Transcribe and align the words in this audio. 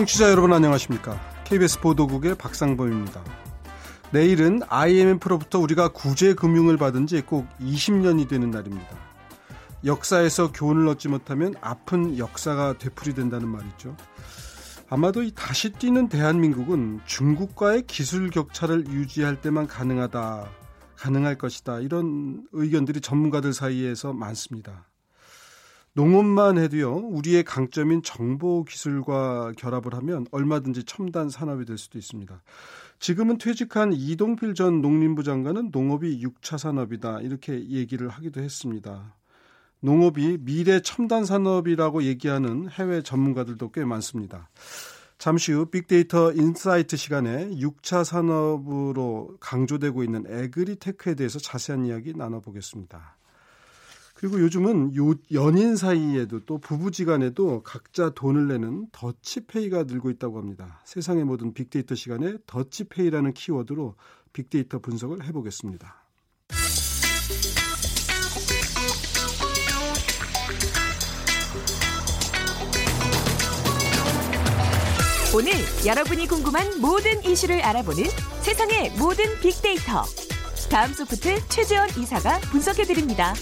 청취자 0.00 0.30
여러분 0.30 0.50
안녕하십니까? 0.54 1.20
KBS 1.44 1.80
보도국의 1.80 2.34
박상범입니다. 2.36 3.22
내일은 4.12 4.62
IMF로부터 4.66 5.58
우리가 5.58 5.88
구제 5.88 6.32
금융을 6.32 6.78
받은 6.78 7.06
지 7.06 7.20
꼭 7.20 7.46
20년이 7.60 8.26
되는 8.26 8.50
날입니다. 8.50 8.96
역사에서 9.84 10.52
교훈을 10.52 10.88
얻지 10.88 11.08
못하면 11.08 11.52
아픈 11.60 12.16
역사가 12.16 12.78
되풀이된다는 12.78 13.46
말이죠. 13.46 13.94
아마도 14.88 15.22
이 15.22 15.32
다시 15.34 15.70
뛰는 15.70 16.08
대한민국은 16.08 17.00
중국과의 17.04 17.82
기술 17.86 18.30
격차를 18.30 18.86
유지할 18.86 19.42
때만 19.42 19.66
가능하다, 19.66 20.48
가능할 20.96 21.36
것이다. 21.36 21.80
이런 21.80 22.46
의견들이 22.52 23.02
전문가들 23.02 23.52
사이에서 23.52 24.14
많습니다. 24.14 24.89
농업만 25.92 26.56
해도요, 26.58 26.94
우리의 26.94 27.42
강점인 27.42 28.02
정보 28.02 28.64
기술과 28.64 29.52
결합을 29.56 29.94
하면 29.94 30.24
얼마든지 30.30 30.84
첨단 30.84 31.28
산업이 31.28 31.64
될 31.64 31.78
수도 31.78 31.98
있습니다. 31.98 32.42
지금은 33.00 33.38
퇴직한 33.38 33.92
이동필 33.92 34.54
전 34.54 34.82
농림부 34.82 35.24
장관은 35.24 35.70
농업이 35.72 36.24
6차 36.24 36.58
산업이다. 36.58 37.22
이렇게 37.22 37.68
얘기를 37.68 38.08
하기도 38.08 38.40
했습니다. 38.40 39.16
농업이 39.80 40.38
미래 40.42 40.80
첨단 40.80 41.24
산업이라고 41.24 42.04
얘기하는 42.04 42.68
해외 42.70 43.02
전문가들도 43.02 43.72
꽤 43.72 43.84
많습니다. 43.84 44.48
잠시 45.18 45.52
후 45.52 45.66
빅데이터 45.66 46.32
인사이트 46.32 46.96
시간에 46.96 47.50
6차 47.50 48.04
산업으로 48.04 49.36
강조되고 49.40 50.04
있는 50.04 50.24
agritech에 50.26 51.14
대해서 51.14 51.38
자세한 51.38 51.84
이야기 51.86 52.14
나눠보겠습니다. 52.14 53.16
그리고 54.20 54.38
요즘은 54.38 54.96
요 54.96 55.14
연인 55.32 55.76
사이에도 55.76 56.40
또 56.40 56.58
부부지간에도 56.58 57.62
각자 57.62 58.10
돈을 58.10 58.48
내는 58.48 58.86
더치페이가 58.92 59.84
늘고 59.84 60.10
있다고 60.10 60.36
합니다. 60.36 60.78
세상의 60.84 61.24
모든 61.24 61.54
빅데이터 61.54 61.94
시간에 61.94 62.36
더치페이라는 62.46 63.32
키워드로 63.32 63.94
빅데이터 64.34 64.78
분석을 64.78 65.24
해보겠습니다. 65.24 66.04
오늘 75.34 75.52
여러분이 75.86 76.26
궁금한 76.26 76.78
모든 76.78 77.24
이슈를 77.24 77.62
알아보는 77.62 78.04
세상의 78.42 78.98
모든 78.98 79.24
빅데이터. 79.40 80.04
다음 80.70 80.92
소프트 80.92 81.48
최재원 81.48 81.88
이사가 81.98 82.38
분석해드립니다. 82.50 83.32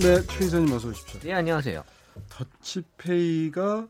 네, 0.00 0.20
최 0.26 0.44
이사님 0.44 0.72
어서 0.72 0.88
오십시오. 0.88 1.20
네, 1.20 1.32
안녕하세요. 1.32 1.84
더치페이가 2.28 3.86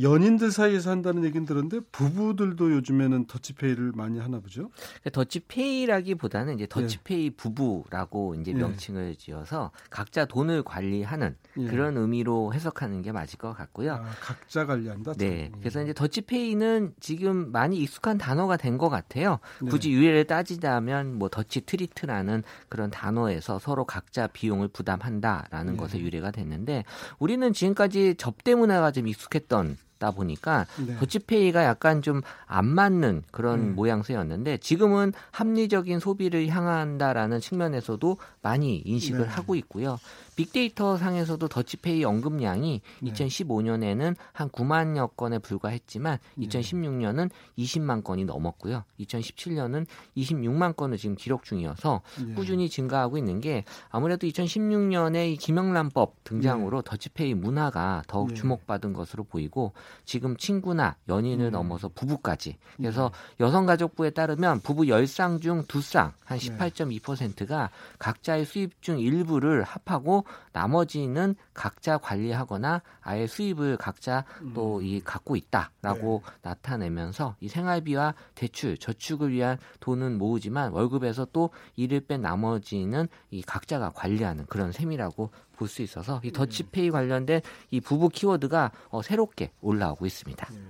연인들 0.00 0.50
사이에서 0.50 0.90
한다는 0.90 1.24
얘기는 1.24 1.44
들었는데 1.46 1.80
부부들도 1.90 2.72
요즘에는 2.72 3.26
더치페이를 3.26 3.92
많이 3.94 4.18
하나 4.18 4.40
보죠? 4.40 4.70
그러니까 5.00 5.10
더치페이라기보다는 5.10 6.54
이제 6.56 6.66
더치페이 6.68 7.24
예. 7.26 7.30
부부라고 7.30 8.34
이제 8.34 8.52
예. 8.52 8.54
명칭을 8.54 9.16
지어서 9.16 9.70
각자 9.90 10.24
돈을 10.26 10.62
관리하는 10.62 11.36
예. 11.58 11.66
그런 11.66 11.96
의미로 11.96 12.52
해석하는 12.52 13.02
게 13.02 13.12
맞을 13.12 13.38
것 13.38 13.52
같고요. 13.54 13.94
아, 13.94 14.04
각자 14.20 14.66
관리한다. 14.66 15.14
네. 15.14 15.50
그래서 15.60 15.82
이제 15.82 15.92
더치페이는 15.92 16.94
지금 17.00 17.50
많이 17.50 17.78
익숙한 17.78 18.18
단어가 18.18 18.56
된 18.56 18.76
것 18.76 18.90
같아요. 18.90 19.38
네. 19.62 19.70
굳이 19.70 19.90
유래를 19.90 20.26
따지자면 20.26 21.14
뭐 21.14 21.30
Dutch 21.30 21.62
treat라는 21.62 22.42
그런 22.68 22.90
단어에서 22.90 23.58
서로 23.58 23.86
각자 23.86 24.26
비용을 24.26 24.68
부담한다라는 24.68 25.72
네. 25.72 25.78
것에 25.78 25.98
유래가 25.98 26.30
됐는데 26.30 26.84
우리는 27.18 27.50
지금까지 27.54 28.16
접대 28.18 28.54
문화가 28.54 28.90
좀 28.90 29.08
익숙했던 29.08 29.78
다 29.98 30.10
보니까 30.10 30.66
네. 30.86 30.96
더치페이가 30.98 31.64
약간 31.64 32.02
좀 32.02 32.22
안 32.46 32.66
맞는 32.66 33.22
그런 33.30 33.60
음. 33.60 33.74
모양새였는데 33.74 34.58
지금은 34.58 35.12
합리적인 35.32 35.98
소비를 35.98 36.48
향한다라는 36.48 37.40
측면에서도 37.40 38.16
많이 38.42 38.78
인식을 38.84 39.20
네. 39.20 39.26
하고 39.26 39.54
있고요. 39.56 39.98
빅데이터 40.36 40.98
상에서도 40.98 41.48
더치페이 41.48 42.04
언급량이 42.04 42.82
네. 43.00 43.10
2015년에는 43.10 44.14
한 44.32 44.48
9만여 44.50 45.16
건에 45.16 45.38
불과했지만 45.38 46.18
2016년은 46.38 47.30
20만 47.58 48.04
건이 48.04 48.26
넘었고요. 48.26 48.84
2017년은 49.00 49.86
26만 50.16 50.76
건을 50.76 50.98
지금 50.98 51.16
기록 51.16 51.44
중이어서 51.44 52.02
네. 52.24 52.34
꾸준히 52.34 52.68
증가하고 52.68 53.16
있는 53.16 53.40
게 53.40 53.64
아무래도 53.88 54.26
2016년에 54.26 55.32
이 55.32 55.36
김영란법 55.36 56.24
등장으로 56.24 56.82
네. 56.82 56.90
더치페이 56.90 57.34
문화가 57.34 58.02
더욱 58.06 58.28
네. 58.28 58.34
주목받은 58.34 58.92
것으로 58.92 59.24
보이고 59.24 59.72
지금 60.04 60.36
친구나 60.36 60.96
연인을 61.08 61.46
음. 61.46 61.52
넘어서 61.52 61.88
부부까지 61.88 62.58
그래서 62.76 63.10
네. 63.38 63.46
여성가족부에 63.46 64.10
따르면 64.10 64.60
부부 64.60 64.82
10쌍 64.82 65.40
중 65.40 65.62
2쌍 65.64 66.12
한 66.24 66.38
18.2%가 66.38 67.70
각자의 67.98 68.44
수입 68.44 68.82
중 68.82 69.00
일부를 69.00 69.62
합하고 69.62 70.25
나머지는 70.52 71.34
각자 71.54 71.98
관리하거나 71.98 72.82
아예 73.02 73.26
수입을 73.26 73.76
각자 73.76 74.24
또이 74.54 74.96
음. 74.96 75.00
갖고 75.04 75.36
있다라고 75.36 76.22
네. 76.24 76.32
나타내면서 76.42 77.36
이 77.40 77.48
생활비와 77.48 78.14
대출, 78.34 78.76
저축을 78.78 79.32
위한 79.32 79.58
돈은 79.80 80.18
모으지만 80.18 80.72
월급에서 80.72 81.26
또 81.32 81.50
이를 81.76 82.00
뺀 82.00 82.22
나머지는 82.22 83.08
이 83.30 83.42
각자가 83.42 83.90
관리하는 83.90 84.46
그런 84.46 84.72
셈이라고 84.72 85.30
볼 85.56 85.68
수 85.68 85.82
있어서 85.82 86.20
이 86.22 86.30
네. 86.30 86.32
더치페이 86.32 86.90
관련된 86.90 87.40
이 87.70 87.80
부부 87.80 88.10
키워드가 88.10 88.72
어, 88.90 89.02
새롭게 89.02 89.52
올라오고 89.60 90.06
있습니다. 90.06 90.48
네. 90.52 90.60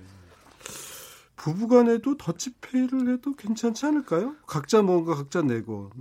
부부간에도 1.35 2.17
더치페이를 2.17 3.13
해도 3.13 3.35
괜찮지 3.35 3.85
않을까요? 3.85 4.35
각자 4.47 4.81
뭔가 4.81 5.15
각자 5.15 5.41
내고 5.41 5.91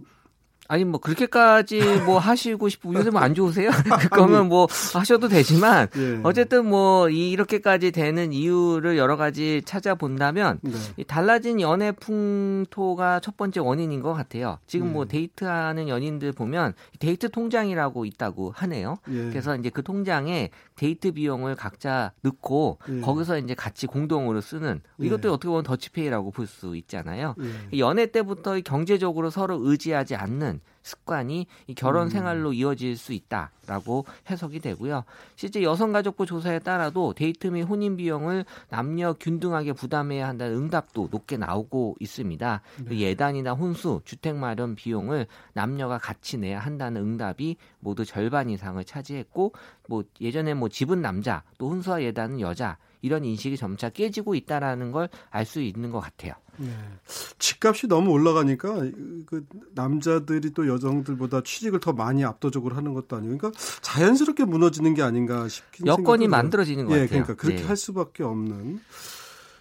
아니 0.69 0.85
뭐 0.85 1.01
그렇게까지 1.01 1.81
뭐 2.05 2.19
하시고 2.19 2.69
싶고 2.69 2.95
요새 2.95 3.11
뭐안 3.11 3.35
좋으세요? 3.35 3.71
그거면 4.11 4.49
뭐 4.49 4.67
하셔도 4.95 5.29
되지만 5.29 5.89
예. 5.97 6.21
어쨌든 6.23 6.67
뭐 6.67 7.09
이렇게까지 7.09 7.91
되는 7.93 8.33
이유를 8.33 8.97
여러 8.97 9.17
가지 9.17 9.63
찾아본다면 9.65 10.61
네. 10.63 10.73
이 10.97 11.05
달라진 11.05 11.61
연애 11.61 11.93
풍토가 11.93 13.21
첫 13.21 13.37
번째 13.37 13.61
원인인 13.61 14.01
것 14.01 14.15
같아요. 14.15 14.59
지금 14.67 14.93
뭐 14.93 15.05
예. 15.05 15.09
데이트하는 15.09 15.89
연인들 15.89 16.33
보면 16.33 16.75
데이트 16.99 17.31
통장이라고 17.31 18.05
있다고 18.05 18.53
하네요. 18.57 18.97
예. 19.11 19.29
그래서 19.31 19.57
이제 19.57 19.71
그 19.71 19.83
통장에 19.83 20.51
데이트 20.77 21.13
비용을 21.13 21.55
각자 21.55 22.13
넣고 22.23 22.79
예. 22.89 23.01
거기서 23.01 23.39
이제 23.39 23.55
같이 23.55 23.87
공동으로 23.87 24.41
쓰는 24.41 24.81
이것도 24.99 25.29
예. 25.29 25.33
어떻게 25.33 25.49
보면 25.49 25.65
더치페이라고 25.65 26.31
볼 26.31 26.47
수 26.47 26.77
있잖아요. 26.77 27.35
예. 27.73 27.79
연애 27.81 28.07
때부터 28.07 28.61
경제적으로 28.61 29.31
서로 29.31 29.59
의지하지 29.65 30.15
않는 30.15 30.56
습관이 30.87 31.47
이 31.67 31.75
결혼 31.75 32.05
음. 32.05 32.09
생활로 32.09 32.53
이어질 32.53 32.97
수 32.97 33.13
있다라고 33.13 34.07
해석이 34.31 34.61
되고요. 34.61 35.05
실제 35.35 35.63
여성가족부 35.63 36.27
조사에 36.27 36.61
따라도 36.61 37.13
데이트 37.13 37.49
및 37.49 37.63
혼인 37.63 37.97
비용을 37.97 38.45
남녀 38.69 39.13
균등하게 39.13 39.73
부담해야 39.73 40.29
한다는 40.29 40.57
응답도 40.57 41.09
높게 41.11 41.37
나오고 41.37 41.97
있습니다. 41.99 42.61
네. 42.85 42.99
예단이나 43.01 43.53
혼수, 43.53 44.01
주택 44.05 44.37
마련 44.37 44.77
비용을 44.77 45.27
남녀가 45.53 45.99
같이 45.99 46.39
내야 46.39 46.61
한다는 46.61 47.03
응답이 47.03 47.57
모두 47.81 48.05
절반 48.05 48.49
이상을 48.49 48.83
차지했고 48.85 49.53
뭐 49.89 50.05
예전에 50.21 50.55
뭐 50.55 50.69
집은 50.69 51.03
남자, 51.03 51.43
또 51.59 51.69
혼수와 51.69 52.03
예단은 52.03 52.41
여자 52.41 52.79
이런 53.07 53.25
인식이 53.25 53.57
점차 53.57 53.89
깨지고 53.89 54.35
있다라는 54.35 54.93
걸 54.93 55.09
알 55.31 55.47
수 55.47 55.61
있는 55.61 55.91
것 55.91 56.01
같아요. 56.01 56.33
네. 56.59 56.69
집값이 57.39 57.87
너무 57.87 58.11
올라가니까 58.11 58.75
그 59.27 59.47
남자들이 59.75 60.51
또 60.53 60.67
여성들보다 60.67 61.43
취직을 61.43 61.81
더 61.81 61.93
많이 61.93 62.25
압도적으로 62.25 62.75
하는 62.75 62.95
것도 62.95 63.17
아니고 63.17 63.37
그러니까 63.37 63.61
자연스럽게 63.83 64.45
무너지는 64.45 64.95
게 64.95 65.03
아닌가 65.03 65.47
싶긴 65.49 65.87
여건이 65.87 66.29
만들어지는 66.29 66.87
것 66.87 66.95
예, 66.95 67.01
같아요. 67.03 67.09
그러니까 67.09 67.35
그렇게 67.35 67.61
네. 67.61 67.67
할 67.67 67.77
수밖에 67.77 68.25
없는 68.25 68.81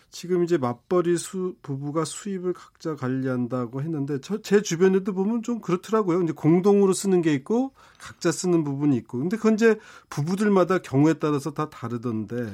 지금 0.09 0.45
이제 0.45 0.57
맞벌이 0.57 1.17
수, 1.17 1.55
부부가 1.61 2.05
수입을 2.05 2.53
각자 2.53 2.95
관리한다고 2.95 3.81
했는데 3.81 4.21
저, 4.21 4.41
제 4.41 4.61
주변에도 4.61 5.13
보면 5.13 5.43
좀 5.43 5.59
그렇더라고요. 5.59 6.21
이제 6.21 6.31
공동으로 6.31 6.93
쓰는 6.93 7.21
게 7.21 7.33
있고 7.33 7.73
각자 7.99 8.31
쓰는 8.31 8.63
부분이 8.63 8.95
있고. 8.95 9.19
근데 9.19 9.35
그건 9.35 9.55
이제 9.55 9.77
부부들마다 10.09 10.77
경우에 10.77 11.15
따라서 11.15 11.51
다 11.51 11.69
다르던데 11.69 12.49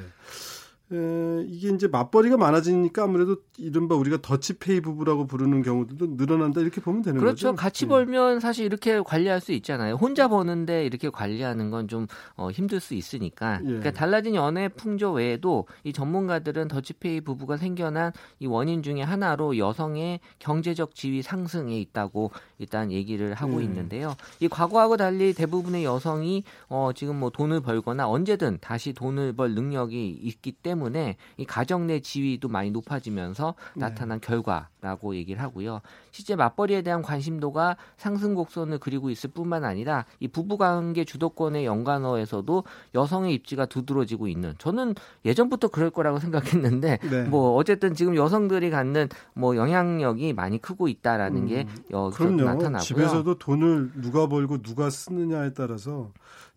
에, 0.92 1.44
이게 1.48 1.68
이제 1.70 1.86
맞벌이가 1.88 2.36
많아지니까 2.36 3.04
아무래도 3.04 3.36
이른바 3.58 3.94
우리가 3.94 4.18
더치페이 4.22 4.80
부부라고 4.80 5.26
부르는 5.26 5.62
경우들도 5.62 6.16
늘어난다 6.16 6.60
이렇게 6.60 6.80
보면 6.80 7.02
되는 7.02 7.18
그렇죠. 7.20 7.32
거죠. 7.34 7.46
그렇죠. 7.48 7.56
같이 7.62 7.84
네. 7.84 7.88
벌면 7.90 8.40
사실 8.40 8.64
이렇게 8.66 9.00
관리할 9.00 9.40
수 9.40 9.52
있잖아요. 9.52 9.94
혼자 9.94 10.28
버는데 10.28 10.84
이렇게 10.86 11.10
관리하는 11.10 11.70
건 11.70 11.82
좀 11.92 12.06
어, 12.36 12.50
힘들 12.50 12.80
수 12.80 12.94
있으니까. 12.94 13.58
예. 13.60 13.66
그러니까 13.66 13.90
달라진 13.90 14.34
연애 14.34 14.68
풍조 14.68 15.12
외에도 15.12 15.66
이 15.84 15.92
전문가들은 15.92 16.68
더치페이 16.68 17.20
부부가 17.22 17.56
생겨난 17.56 18.12
이 18.38 18.46
원인 18.46 18.82
중에 18.82 19.02
하나로 19.02 19.58
여성의 19.58 20.20
경제적 20.38 20.94
지위 20.94 21.22
상승에 21.22 21.78
있다고 21.80 22.30
일단 22.58 22.90
얘기를 22.92 23.34
하고 23.34 23.60
예. 23.60 23.64
있는데요. 23.64 24.14
이 24.40 24.48
과거하고 24.48 24.96
달리 24.96 25.34
대부분의 25.34 25.84
여성이 25.84 26.44
어, 26.68 26.92
지금 26.94 27.16
뭐 27.18 27.30
돈을 27.30 27.60
벌거나 27.60 28.08
언제든 28.08 28.58
다시 28.60 28.92
돈을 28.92 29.32
벌 29.34 29.54
능력이 29.54 30.20
있기 30.22 30.52
때문에 30.52 30.81
때문에 30.82 31.16
이 31.36 31.44
가정 31.44 31.86
내 31.86 32.00
지위도 32.00 32.48
많이 32.48 32.70
높아지면서 32.70 33.54
네. 33.74 33.80
나타난 33.80 34.20
결과라고 34.20 35.14
얘기를 35.14 35.40
하고요. 35.40 35.80
실제 36.10 36.34
맞벌이에 36.34 36.82
대한 36.82 37.02
관심도가 37.02 37.76
상승 37.96 38.34
곡선을 38.34 38.78
그리고 38.78 39.10
있을 39.10 39.30
뿐만 39.30 39.64
아니라 39.64 40.04
이 40.18 40.28
부부관계 40.28 41.04
주도권의 41.04 41.64
연관어에서도 41.64 42.64
여성의 42.94 43.34
입지가 43.34 43.66
두드러지고 43.66 44.28
있는 44.28 44.54
저는 44.58 44.94
예전부터 45.24 45.68
그럴 45.68 45.90
거라고 45.90 46.18
생각했는데 46.18 46.98
네. 47.10 47.22
뭐 47.24 47.54
어쨌든 47.54 47.94
지금 47.94 48.16
여성들이 48.16 48.70
갖는 48.70 49.08
뭐 49.34 49.56
영향력이 49.56 50.32
많이 50.32 50.60
크고 50.60 50.88
있다라는 50.88 51.46
게 51.46 51.66
여기서 51.90 52.24
음, 52.24 52.36
그럼요. 52.36 52.44
나타나고요. 52.44 52.80
집에서도 52.80 53.38
돈을 53.38 53.92
누가 54.00 54.26
벌고 54.26 54.62
누가 54.62 54.90
쓰느냐에 54.90 55.52
따라서 55.54 56.10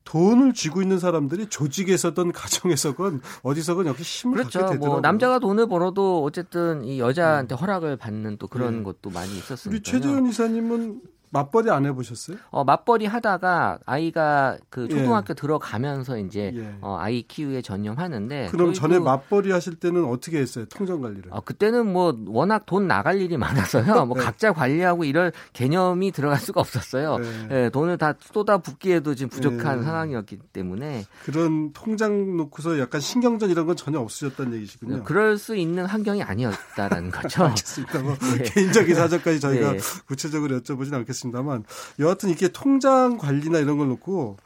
돈을 0.05 0.53
쥐고 0.53 0.81
있는 0.81 0.99
사람들이 0.99 1.47
조직에서든 1.47 2.31
가정에서건 2.31 3.21
어디서건 3.43 3.87
여기 3.87 4.03
힘을 4.03 4.37
그렇죠. 4.37 4.59
갖게 4.59 4.73
되더라고요. 4.75 4.91
뭐 4.91 5.01
남자가 5.01 5.39
돈을 5.39 5.67
벌어도 5.67 6.23
어쨌든 6.23 6.83
이 6.83 6.99
여자한테 6.99 7.55
허락을 7.55 7.97
받는 7.97 8.37
또 8.37 8.47
그런 8.47 8.77
네. 8.77 8.83
것도 8.83 9.09
많이 9.09 9.35
있었으니까요. 9.37 9.71
우리 9.75 9.81
최재현 9.81 10.27
이사님은 10.27 11.01
맞벌이 11.35 11.69
안 11.69 11.85
해보셨어요? 11.85 12.37
어, 12.49 12.63
맞벌이 12.63 13.05
하다가 13.07 13.79
아이가 13.85 14.57
그 14.69 14.87
초등학교 14.87 15.33
들어가면서 15.33 16.17
이제 16.17 16.53
예. 16.55 16.77
어, 16.79 16.97
아이 16.97 17.23
키우에 17.23 17.61
전념하는데 17.61 18.47
그럼 18.51 18.71
전에 18.71 18.99
맞벌이 18.99 19.51
하실 19.51 19.75
때는 19.75 20.05
어떻게 20.05 20.39
했어요? 20.39 20.63
통장 20.69 21.01
관리를? 21.01 21.25
어, 21.31 21.41
그때는 21.41 21.91
뭐 21.91 22.17
워낙 22.27 22.65
돈 22.65 22.87
나갈 22.87 23.19
일이 23.19 23.35
많아서요. 23.35 23.83
뭐 24.07 24.17
네. 24.17 24.23
각자 24.23 24.53
관리하고 24.53 25.03
이럴 25.03 25.33
개념이 25.51 26.13
들어갈 26.13 26.39
수가 26.39 26.61
없었어요. 26.61 27.17
네. 27.17 27.47
예, 27.51 27.69
돈을 27.69 27.97
다 27.97 28.13
쏟아 28.21 28.57
붓기에도 28.57 29.13
지금 29.13 29.29
부족한 29.29 29.79
네. 29.79 29.83
상황이었기 29.83 30.37
때문에 30.53 31.03
그런 31.25 31.73
통장 31.73 32.37
놓고서 32.37 32.79
약간 32.79 33.01
신경전 33.01 33.49
이런 33.49 33.65
건 33.65 33.75
전혀 33.75 33.99
없으셨다는 33.99 34.53
얘기시군요. 34.53 35.03
그럴 35.03 35.37
수 35.37 35.57
있는 35.57 35.85
환경이 35.85 36.23
아니었다라는 36.23 37.11
거죠. 37.11 37.43
알겠습니다. 37.51 37.99
뭐 37.99 38.15
네. 38.37 38.43
개인적인 38.43 38.95
사정까지 38.95 39.41
저희가 39.41 39.73
네. 39.73 39.79
구체적으로 40.07 40.61
여쭤보진 40.61 40.93
않겠습니다 40.93 41.24
만 41.31 41.63
여하튼 41.99 42.29
이게 42.29 42.47
통장 42.47 43.17
관리나 43.17 43.59
이런 43.59 43.77
걸 43.77 43.87
놓고 43.89 44.37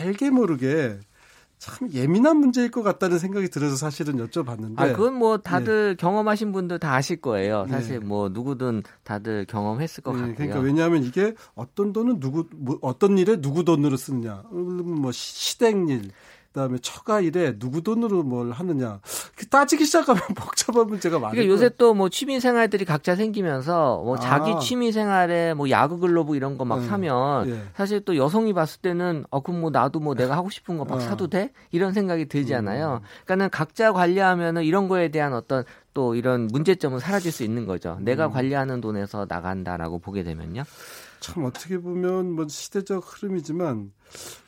알게 0.00 0.30
모르게 0.30 0.98
참 1.60 1.92
예민한 1.92 2.38
문제일 2.38 2.70
것 2.70 2.82
같다는 2.82 3.18
생각이 3.18 3.50
들어서 3.50 3.76
사실은 3.76 4.16
여쭤봤는데 4.16 4.80
아, 4.80 4.92
그건 4.92 5.14
뭐 5.14 5.36
다들 5.36 5.94
경험하신 5.94 6.52
분들 6.52 6.78
다 6.78 6.94
아실 6.94 7.20
거예요. 7.20 7.66
사실 7.68 8.00
네. 8.00 8.06
뭐 8.06 8.30
누구든 8.30 8.82
다들 9.04 9.44
경험했을 9.44 10.02
것 10.02 10.14
예, 10.14 10.18
같고요. 10.20 10.34
그러니까 10.36 10.58
왜냐하면 10.60 11.04
이게 11.04 11.34
어떤 11.54 11.92
돈은 11.92 12.18
누구 12.18 12.46
뭐 12.56 12.78
어떤 12.80 13.18
일에 13.18 13.42
누구 13.42 13.62
돈으로 13.64 13.98
쓰느냐, 13.98 14.42
뭐 14.50 15.12
시댁일, 15.12 16.12
그다음에 16.52 16.78
처가 16.82 17.20
일에 17.20 17.56
누구 17.58 17.80
돈으로 17.82 18.24
뭘 18.24 18.50
하느냐 18.50 19.00
그 19.36 19.46
따지기 19.46 19.84
시작하면 19.84 20.20
복잡한 20.34 20.86
문제가 20.86 21.18
많아요. 21.18 21.32
그러니까 21.32 21.52
요새 21.52 21.70
또 21.76 21.94
뭐 21.94 22.08
취미 22.08 22.40
생활들이 22.40 22.84
각자 22.84 23.14
생기면서 23.14 24.00
뭐 24.04 24.16
아. 24.16 24.20
자기 24.20 24.54
취미 24.60 24.90
생활에 24.90 25.54
뭐 25.54 25.68
야구 25.70 25.98
글로브 25.98 26.34
이런 26.36 26.56
거막 26.56 26.78
음, 26.80 26.88
사면 26.88 27.48
예. 27.50 27.62
사실 27.76 28.00
또 28.04 28.16
여성이 28.16 28.52
봤을 28.52 28.80
때는 28.80 29.24
어 29.30 29.40
그럼 29.40 29.60
뭐 29.60 29.70
나도 29.70 30.00
뭐 30.00 30.14
내가 30.14 30.36
하고 30.36 30.50
싶은 30.50 30.78
거막 30.78 30.96
어. 30.96 31.00
사도 31.00 31.28
돼? 31.28 31.52
이런 31.72 31.92
생각이 31.92 32.22
음. 32.22 32.28
들잖아요. 32.28 33.02
그러니까는 33.24 33.50
각자 33.50 33.92
관리하면은 33.92 34.62
이런 34.64 34.88
거에 34.88 35.08
대한 35.10 35.34
어떤 35.34 35.64
또 35.94 36.14
이런 36.14 36.46
문제점은 36.46 36.98
사라질 37.00 37.32
수 37.32 37.42
있는 37.44 37.66
거죠. 37.66 37.98
내가 38.00 38.26
음. 38.26 38.32
관리하는 38.32 38.80
돈에서 38.80 39.26
나간다라고 39.28 39.98
보게 39.98 40.22
되면요. 40.22 40.62
참 41.20 41.44
어떻게 41.44 41.78
보면 41.78 42.32
뭐 42.32 42.46
시대적 42.48 43.04
흐름이지만 43.06 43.92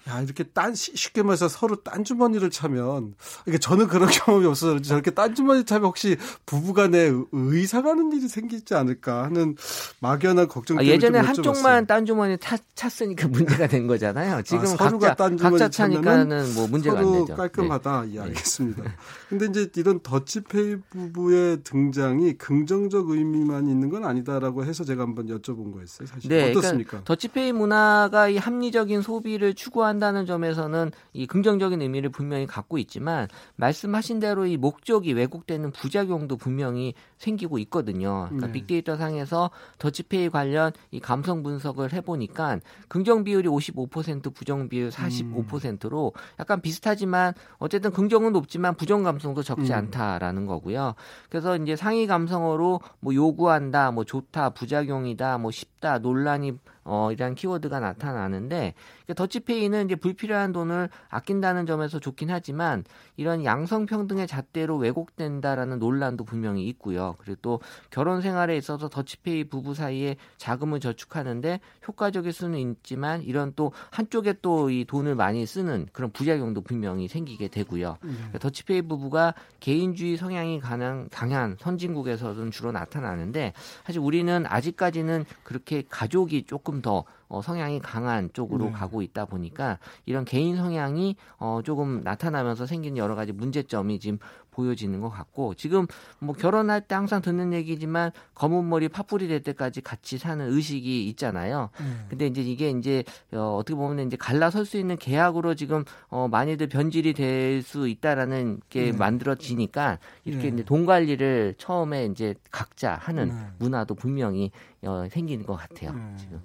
야 0.08 0.20
이렇게 0.20 0.42
딴 0.42 0.74
시- 0.74 0.96
쉽게 0.96 1.22
말해서 1.22 1.46
서로 1.46 1.76
딴 1.76 2.02
주머니를 2.02 2.50
차면 2.50 3.14
이게 3.46 3.56
저는 3.58 3.86
그런 3.86 4.08
경험이 4.10 4.46
없어서 4.46 4.80
저렇게 4.82 5.12
딴 5.12 5.32
주머니 5.36 5.64
차면 5.64 5.86
혹시 5.86 6.16
부부 6.44 6.72
간에 6.74 6.98
의- 6.98 7.24
의상하는 7.30 8.10
일이 8.12 8.26
생기지 8.26 8.74
않을까 8.74 9.22
하는 9.22 9.54
막연한 10.00 10.48
걱정 10.48 10.78
아, 10.80 10.84
예전에 10.84 11.20
좀 11.20 11.28
한쪽만. 11.28 11.86
딴 11.86 12.04
주머니 12.04 12.36
차, 12.38 12.58
찼으니까 12.74 13.28
문제가 13.28 13.68
된 13.68 13.86
거잖아요. 13.86 14.42
지금 14.42 14.66
서로가 14.66 15.08
각자 15.10 15.14
딴 15.14 15.36
주머니 15.36 15.52
각자 15.58 15.68
차니까는 15.70 16.54
뭐 16.54 16.66
문제가 16.66 16.98
안 16.98 17.12
되죠. 17.12 17.24
네. 17.26 17.34
깔끔하다. 17.34 18.04
예, 18.14 18.18
알겠습니다. 18.20 18.82
근데 19.28 19.46
이제 19.46 19.70
이런 19.76 20.00
더치페이 20.00 20.76
부부의 20.90 21.58
등장이 21.62 22.38
긍정적 22.38 23.08
의미만 23.10 23.68
있는 23.68 23.88
건 23.88 24.04
아니다라고 24.04 24.64
해서 24.64 24.82
제가 24.82 25.04
한번 25.04 25.28
여쭤본 25.28 25.72
거였어요. 25.72 26.08
사실 26.08 26.28
네, 26.28 26.50
어떻습니까? 26.50 26.90
그러니까 26.90 27.04
더치페이 27.04 27.52
문화가 27.52 28.28
이 28.28 28.36
합리적인 28.36 29.02
소비를 29.02 29.51
추구한다는 29.54 30.26
점에서는 30.26 30.90
이 31.12 31.26
긍정적인 31.26 31.80
의미를 31.82 32.10
분명히 32.10 32.46
갖고 32.46 32.78
있지만 32.78 33.28
말씀하신 33.56 34.20
대로 34.20 34.46
이 34.46 34.56
목적이 34.56 35.12
왜곡되는 35.12 35.72
부작용도 35.72 36.36
분명히 36.36 36.94
생기고 37.18 37.58
있거든요. 37.60 38.26
그러니까 38.28 38.46
네. 38.48 38.52
빅데이터 38.52 38.96
상에서 38.96 39.50
더치페이 39.78 40.30
관련 40.30 40.72
이 40.90 41.00
감성 41.00 41.42
분석을 41.42 41.92
해보니까 41.92 42.60
긍정 42.88 43.24
비율이 43.24 43.48
55% 43.48 44.34
부정 44.34 44.68
비율 44.68 44.90
45%로 44.90 46.12
약간 46.38 46.60
비슷하지만 46.60 47.34
어쨌든 47.58 47.90
긍정은 47.92 48.32
높지만 48.32 48.74
부정 48.74 49.02
감성도 49.02 49.42
적지 49.42 49.72
음. 49.72 49.78
않다라는 49.78 50.46
거고요. 50.46 50.94
그래서 51.28 51.56
이제 51.56 51.76
상위 51.76 52.06
감성어로 52.06 52.80
뭐 53.00 53.14
요구한다, 53.14 53.90
뭐 53.90 54.04
좋다, 54.04 54.50
부작용이다, 54.50 55.38
뭐 55.38 55.50
쉽다, 55.50 55.98
논란이 55.98 56.52
어, 56.84 57.10
이런 57.12 57.34
키워드가 57.34 57.80
나타나는데 57.80 58.74
더치페이는 59.14 59.86
이제 59.86 59.94
불필요한 59.94 60.52
돈을 60.52 60.88
아낀다는 61.08 61.66
점에서 61.66 61.98
좋긴 62.00 62.30
하지만 62.30 62.84
이런 63.16 63.44
양성평등의 63.44 64.26
잣대로 64.26 64.76
왜곡된다라는 64.78 65.78
논란도 65.78 66.24
분명히 66.24 66.66
있고요. 66.68 67.16
그리고 67.18 67.38
또 67.42 67.60
결혼 67.90 68.22
생활에 68.22 68.56
있어서 68.56 68.88
더치페이 68.88 69.44
부부 69.44 69.74
사이에 69.74 70.16
자금을 70.38 70.80
저축하는데 70.80 71.60
효과적일 71.86 72.32
수는 72.32 72.58
있지만 72.58 73.22
이런 73.22 73.52
또 73.54 73.72
한쪽에 73.90 74.34
또 74.40 74.62
이 74.72 74.84
돈을 74.84 75.14
많이 75.14 75.44
쓰는 75.44 75.86
그런 75.92 76.10
부작용도 76.10 76.62
분명히 76.62 77.08
생기게 77.08 77.48
되고요. 77.48 77.96
그러니까 78.00 78.38
더치페이 78.38 78.82
부부가 78.82 79.34
개인주의 79.60 80.16
성향이 80.16 80.60
강한, 80.60 81.08
강한 81.10 81.56
선진국에서는 81.60 82.50
주로 82.50 82.72
나타나는데 82.72 83.52
사실 83.84 84.00
우리는 84.00 84.44
아직까지는 84.46 85.24
그렇게 85.42 85.84
가족이 85.88 86.44
조금 86.44 86.71
더 86.80 87.04
어, 87.32 87.40
성향이 87.40 87.80
강한 87.80 88.28
쪽으로 88.34 88.66
네. 88.66 88.72
가고 88.72 89.00
있다 89.00 89.24
보니까 89.24 89.78
이런 90.04 90.26
개인 90.26 90.54
성향이 90.56 91.16
어, 91.38 91.60
조금 91.64 92.02
나타나면서 92.04 92.66
생기는 92.66 92.98
여러 92.98 93.14
가지 93.14 93.32
문제점이 93.32 93.98
지금 94.00 94.18
보여지는 94.50 95.00
것 95.00 95.08
같고 95.08 95.54
지금 95.54 95.86
뭐 96.18 96.34
결혼할 96.34 96.82
때 96.82 96.94
항상 96.94 97.22
듣는 97.22 97.54
얘기지만 97.54 98.10
검은 98.34 98.68
머리 98.68 98.90
파뿌리 98.90 99.26
될 99.26 99.42
때까지 99.42 99.80
같이 99.80 100.18
사는 100.18 100.46
의식이 100.46 101.08
있잖아요. 101.08 101.70
근데 102.10 102.26
이제 102.26 102.42
이게 102.42 102.68
이제 102.68 103.02
어, 103.32 103.56
어떻게 103.58 103.74
보면 103.74 104.06
이제 104.06 104.18
갈라설 104.18 104.66
수 104.66 104.76
있는 104.76 104.98
계약으로 104.98 105.54
지금 105.54 105.84
어, 106.10 106.28
많이들 106.28 106.68
변질이 106.68 107.14
될 107.14 107.62
수 107.62 107.88
있다라는 107.88 108.60
게 108.68 108.90
네. 108.90 108.98
만들어지니까 108.98 109.98
이렇게 110.24 110.48
네. 110.50 110.54
이제 110.54 110.64
돈 110.64 110.84
관리를 110.84 111.54
처음에 111.56 112.06
이제 112.06 112.34
각자 112.50 112.94
하는 113.00 113.28
네. 113.30 113.46
문화도 113.58 113.94
분명히 113.94 114.50
어, 114.82 115.06
생기는 115.10 115.46
것 115.46 115.54
같아요. 115.56 115.92
네. 115.92 116.16
지금. 116.18 116.42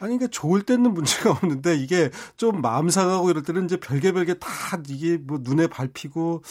아니, 0.00 0.18
그러니까 0.20 0.28
좋을 0.28 0.62
때는 0.62 0.92
문제가 0.92 1.30
없는데 1.42 1.76
이게 1.76 2.10
좀 2.36 2.60
마음 2.60 2.90
상하고 2.90 3.30
이럴 3.30 3.42
때는 3.42 3.64
이제 3.64 3.78
별개 3.78 4.12
별개 4.12 4.34
다 4.38 4.48
이게 4.88 5.16
뭐 5.16 5.38
눈에 5.40 5.66
밟히고 5.66 6.42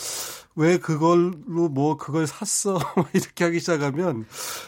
왜 0.55 0.77
그걸로 0.77 1.69
뭐 1.69 1.97
그걸 1.97 2.25
샀어 2.25 2.79
이렇게 3.13 3.43
하기 3.45 3.59
시작하면 3.59 4.25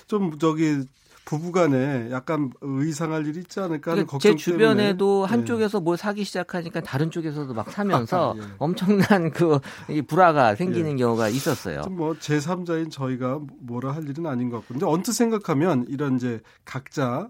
좀 0.08 0.38
저기 0.38 0.86
부부간에 1.26 2.10
약간 2.12 2.52
의상할 2.62 3.26
일이 3.26 3.40
있지 3.40 3.60
않을까 3.60 3.92
하는 3.92 4.06
그러니까 4.06 4.12
걱정 4.12 4.32
제 4.34 4.38
주변에도 4.38 5.24
때문에. 5.26 5.30
한쪽에서 5.30 5.80
뭘 5.80 5.96
사기 5.96 6.24
시작하니까 6.24 6.82
다른 6.82 7.10
쪽에서도 7.10 7.54
막 7.54 7.72
사면서 7.72 8.36
예. 8.42 8.42
엄청난 8.58 9.32
그이 9.32 10.02
불화가 10.02 10.56
생기는 10.56 10.98
경우가 10.98 11.30
있었어요. 11.30 11.84
좀뭐 11.84 12.16
제3자인 12.16 12.92
저희가 12.92 13.40
뭐라 13.60 13.94
할 13.94 14.10
일은 14.10 14.26
아닌 14.26 14.50
것 14.50 14.58
같고. 14.58 14.74
근데 14.74 14.86
언뜻 14.86 15.14
생각하면 15.14 15.86
이런 15.88 16.18
이제 16.18 16.42
각자 16.66 17.30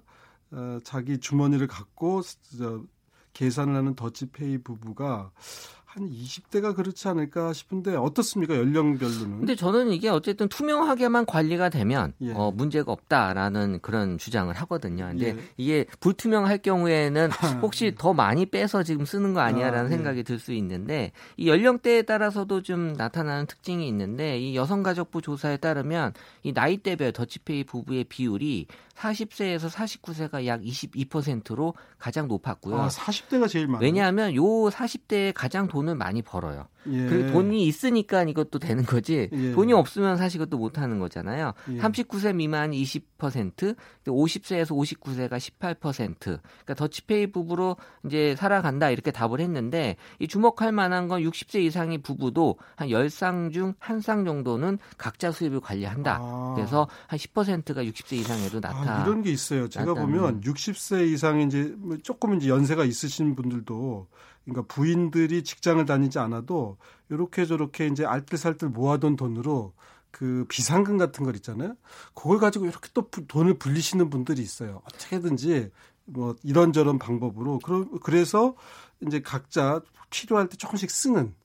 어, 0.51 0.79
자기 0.84 1.17
주머니를 1.17 1.67
갖고 1.67 2.22
저, 2.58 2.84
계산을 3.34 3.75
하는 3.75 3.96
더치페이 3.96 4.60
부부가 4.60 5.31
한 5.93 6.10
20대가 6.10 6.74
그렇지 6.74 7.10
않을까 7.10 7.51
싶은데 7.51 7.98
어떻습니까? 7.98 8.55
연령별로는. 8.55 9.39
근데 9.39 9.55
저는 9.55 9.91
이게 9.91 10.08
어쨌든 10.08 10.48
투명하게만 10.48 11.25
관리가 11.25 11.67
되면 11.67 12.13
예. 12.22 12.31
어, 12.31 12.50
문제가 12.50 12.93
없다라는 12.93 13.79
그런 13.81 14.17
주장을 14.17 14.53
하거든요. 14.53 15.08
근데 15.08 15.36
예. 15.36 15.38
이게 15.58 15.86
불투명할 16.00 16.60
경우에는 16.60 17.29
혹시 17.62 17.93
더 17.98 18.13
많이 18.13 18.46
빼서 18.46 18.84
지금 18.84 19.03
쓰는 19.03 19.34
거 19.34 19.41
아니야라는 19.41 19.89
아, 19.89 19.91
예. 19.91 19.98
생각이 19.98 20.24
들수 20.24 20.53
있는데 20.53 21.12
이 21.36 21.50
연령대에 21.50 22.03
따라서도 22.03 22.62
좀 22.62 22.93
나타나는 22.93 23.48
특징이 23.48 23.86
있는데 23.89 24.39
이 24.39 24.55
여성가족부 24.55 25.22
조사에 25.22 25.58
따르면 25.58 26.13
이 26.43 26.53
나이대별 26.53 27.12
더치페이 27.12 27.65
부부의 27.65 28.05
비율이 28.05 28.67
40세에서 29.01 29.70
49세가 29.70 30.46
약 30.46 30.62
22%로 30.62 31.74
가장 31.98 32.27
높았고요. 32.27 32.79
아, 32.79 32.88
40대가 32.88 33.50
제일 33.50 33.67
많아요. 33.67 33.84
왜냐하면 33.84 34.36
요 34.36 34.43
40대에 34.43 35.34
가장 35.34 35.67
돈을 35.67 35.96
많이 35.96 36.22
벌어요. 36.22 36.67
예. 36.88 37.05
그리고 37.07 37.31
돈이 37.31 37.65
있으니까 37.65 38.23
이것도 38.23 38.59
되는 38.59 38.83
거지. 38.83 39.29
예. 39.31 39.51
돈이 39.51 39.73
없으면 39.73 40.17
사실 40.17 40.39
그것도 40.39 40.57
못 40.57 40.77
하는 40.77 41.00
거잖아요. 41.00 41.53
예. 41.69 41.77
39세 41.77 42.35
미만 42.35 42.71
20%, 42.71 43.75
50세에서 44.05 44.69
59세가 44.69 45.38
18%. 45.38 46.15
그러니까 46.19 46.73
더치페이 46.75 47.31
부부로 47.31 47.77
이제 48.05 48.35
살아간다 48.35 48.89
이렇게 48.89 49.11
답을 49.11 49.39
했는데 49.39 49.95
이 50.19 50.27
주목할 50.27 50.71
만한 50.71 51.07
건 51.07 51.21
60세 51.21 51.61
이상의 51.61 52.00
부부도 52.00 52.57
한 52.75 52.89
10쌍 52.89 53.53
중한쌍 53.53 54.25
정도는 54.25 54.79
각자 54.97 55.31
수입을 55.31 55.59
관리한다. 55.59 56.19
아. 56.21 56.53
그래서 56.55 56.88
한 57.07 57.17
10%가 57.17 57.83
60세 57.83 58.13
이상에도 58.13 58.59
나타. 58.59 59.01
아, 59.01 59.03
이런 59.03 59.21
게 59.21 59.31
있어요. 59.31 59.69
제가 59.69 59.93
보면 59.93 60.41
60세 60.41 61.07
이상의 61.11 61.45
이제 61.47 61.73
뭐 61.77 61.97
조금 62.03 62.35
이제 62.35 62.50
연세가 62.50 62.85
있으신 62.85 63.35
분들도 63.35 64.07
그러니까 64.45 64.74
부인들이 64.74 65.43
직장을 65.43 65.83
다니지 65.86 66.19
않아도 66.19 66.77
이렇게 67.10 67.45
저렇게 67.45 67.88
이제 67.88 68.05
알뜰살뜰 68.05 68.69
모아둔 68.69 69.15
돈으로 69.15 69.74
그 70.12 70.45
비상금 70.50 70.98
같은 70.98 71.24
걸 71.24 71.36
있잖아요. 71.36 71.75
그걸 72.13 72.39
가지고 72.39 72.65
이렇게 72.65 72.89
또 72.93 73.10
돈을 73.10 73.57
불리시는 73.57 74.10
분들이 74.10 74.41
있어요. 74.41 74.81
어떻게든지 74.86 75.71
뭐 76.05 76.36
이런저런 76.43 77.00
방법으로 77.00 77.60
그래서 78.03 78.55
이제 79.05 79.21
각자 79.21 79.81
필요할 80.10 80.50
때 80.50 80.57
조금씩 80.57 80.91
쓰는 80.91 81.27
네, 81.27 81.40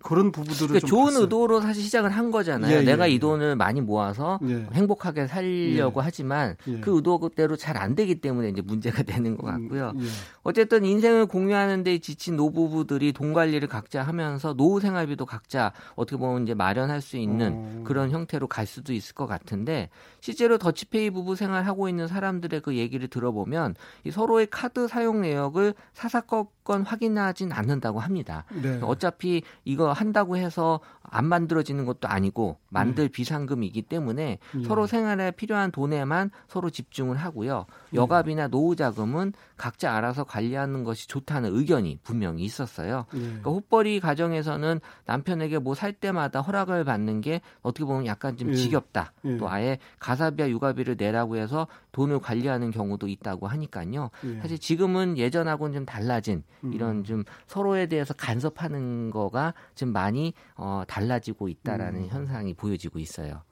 그런 0.00 0.32
부부들을 0.32 0.68
그러니까 0.68 0.86
좋은 0.86 1.04
봤어요. 1.06 1.22
의도로 1.22 1.60
사실 1.60 1.82
시작을 1.82 2.10
한 2.10 2.30
거잖아요. 2.30 2.72
예, 2.72 2.78
예, 2.78 2.82
내가 2.82 3.06
이 3.06 3.14
예. 3.14 3.18
돈을 3.18 3.56
많이 3.56 3.80
모아서 3.80 4.38
예. 4.48 4.66
행복하게 4.72 5.26
살려고 5.26 6.00
예. 6.00 6.04
하지만 6.04 6.56
예. 6.68 6.80
그 6.80 6.94
의도대로 6.96 7.56
잘 7.56 7.72
안 7.82 7.94
되기 7.96 8.20
때문에 8.20 8.48
이제 8.50 8.60
문제가 8.62 9.02
되는 9.02 9.36
것 9.36 9.46
같고요. 9.46 9.92
음, 9.96 10.08
어쨌든 10.42 10.84
인생을 10.84 11.26
공유하는 11.26 11.82
데 11.82 11.98
지친 11.98 12.36
노부부들이 12.36 13.12
돈 13.12 13.32
관리를 13.32 13.66
각자 13.66 14.02
하면서 14.02 14.52
노후 14.54 14.78
생활비도 14.78 15.26
각자 15.26 15.72
어떻게 15.96 16.16
보면 16.16 16.44
이제 16.44 16.54
마련할 16.54 17.00
수 17.00 17.16
있는 17.16 17.52
어. 17.54 17.84
그런 17.84 18.10
형태로 18.10 18.46
갈 18.46 18.66
수도 18.66 18.92
있을 18.92 19.14
것 19.14 19.26
같은데 19.26 19.88
실제로 20.20 20.58
더치페이 20.58 21.10
부부 21.10 21.34
생활하고 21.34 21.88
있는 21.88 22.06
사람들의 22.06 22.60
그 22.60 22.76
얘기를 22.76 23.08
들어보면 23.08 23.74
이 24.04 24.10
서로의 24.10 24.46
카드 24.50 24.86
사용 24.86 25.22
내역을 25.22 25.74
사사건 25.94 26.46
건 26.64 26.82
확인하진 26.82 27.52
않는다고 27.52 28.00
합니다. 28.00 28.44
네. 28.62 28.78
어차피 28.82 29.42
이거 29.64 29.92
한다고 29.92 30.36
해서 30.36 30.80
안 31.02 31.26
만들어지는 31.26 31.84
것도 31.84 32.08
아니고 32.08 32.58
만들 32.68 33.04
음. 33.04 33.08
비상금이기 33.12 33.82
때문에 33.82 34.38
음. 34.54 34.64
서로 34.64 34.86
생활에 34.86 35.30
필요한 35.32 35.70
돈에만 35.70 36.30
서로 36.48 36.70
집중을 36.70 37.16
하고요. 37.16 37.66
음. 37.90 37.96
여갑이나 37.96 38.48
노후 38.48 38.76
자금은 38.76 39.32
각자 39.56 39.94
알아서 39.94 40.24
관리하는 40.24 40.84
것이 40.84 41.06
좋다는 41.08 41.54
의견이 41.54 41.98
분명히 42.02 42.44
있었어요. 42.44 43.04
네. 43.12 43.20
그러니까 43.20 43.50
헛벌이 43.50 44.00
가정에서는 44.00 44.80
남편에게 45.04 45.58
뭐 45.58 45.72
살 45.82 45.92
때마다 45.92 46.40
허락을 46.42 46.84
받는 46.84 47.20
게 47.22 47.40
어떻게 47.60 47.84
보면 47.84 48.06
약간 48.06 48.36
좀 48.36 48.50
예. 48.50 48.54
지겹다. 48.54 49.12
예. 49.24 49.36
또 49.36 49.50
아예 49.50 49.78
가사비와 49.98 50.48
육아비를 50.48 50.94
내라고 50.96 51.36
해서 51.36 51.66
돈을 51.92 52.18
관리하는 52.20 52.70
경우도 52.70 53.08
있다고 53.08 53.46
하니까요. 53.46 54.10
예. 54.24 54.40
사실 54.40 54.58
지금은 54.58 55.18
예전하고는 55.18 55.74
좀 55.74 55.86
달라진 55.86 56.42
이런 56.72 56.98
음. 56.98 57.04
좀 57.04 57.24
서로에 57.46 57.86
대해서 57.86 58.14
간섭하는 58.14 59.10
거가 59.10 59.54
좀 59.74 59.92
많이 59.92 60.34
어, 60.56 60.82
달라지고 60.88 61.48
있다라는 61.48 62.02
음. 62.02 62.08
현상이 62.08 62.54
보여지고 62.54 62.98
있어요. 62.98 63.42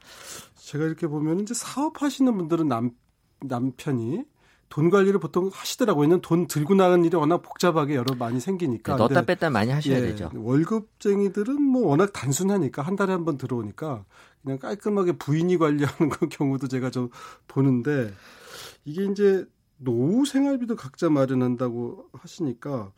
제가 0.56 0.84
이렇게 0.84 1.06
보면 1.06 1.40
이제 1.40 1.54
사업하시는 1.54 2.36
분들은 2.36 2.68
남 2.68 2.90
남편이 3.42 4.24
돈 4.70 4.88
관리를 4.88 5.18
보통 5.20 5.50
하시더라고요. 5.52 6.04
있는 6.04 6.20
돈 6.22 6.46
들고 6.46 6.74
나가는 6.74 7.04
일이 7.04 7.14
워낙 7.16 7.42
복잡하게 7.42 7.96
여러 7.96 8.14
많이 8.14 8.40
생기니까. 8.40 8.92
네, 8.92 8.98
넣었다 8.98 9.22
뺐다 9.22 9.50
많이 9.50 9.70
하셔야 9.72 9.96
예, 9.98 10.00
되죠. 10.00 10.30
월급쟁이들은 10.34 11.60
뭐 11.60 11.88
워낙 11.88 12.12
단순하니까 12.12 12.80
한 12.82 12.96
달에 12.96 13.12
한 13.12 13.24
번 13.24 13.36
들어오니까 13.36 14.04
그냥 14.42 14.58
깔끔하게 14.58 15.12
부인이 15.18 15.58
관리하는 15.58 16.08
그 16.08 16.28
경우도 16.28 16.68
제가 16.68 16.90
좀 16.90 17.10
보는데 17.48 18.14
이게 18.84 19.04
이제 19.04 19.44
노후 19.82 20.26
생활비도 20.26 20.76
각자 20.76 21.08
마련한다고 21.08 22.04
하시니까 22.12 22.92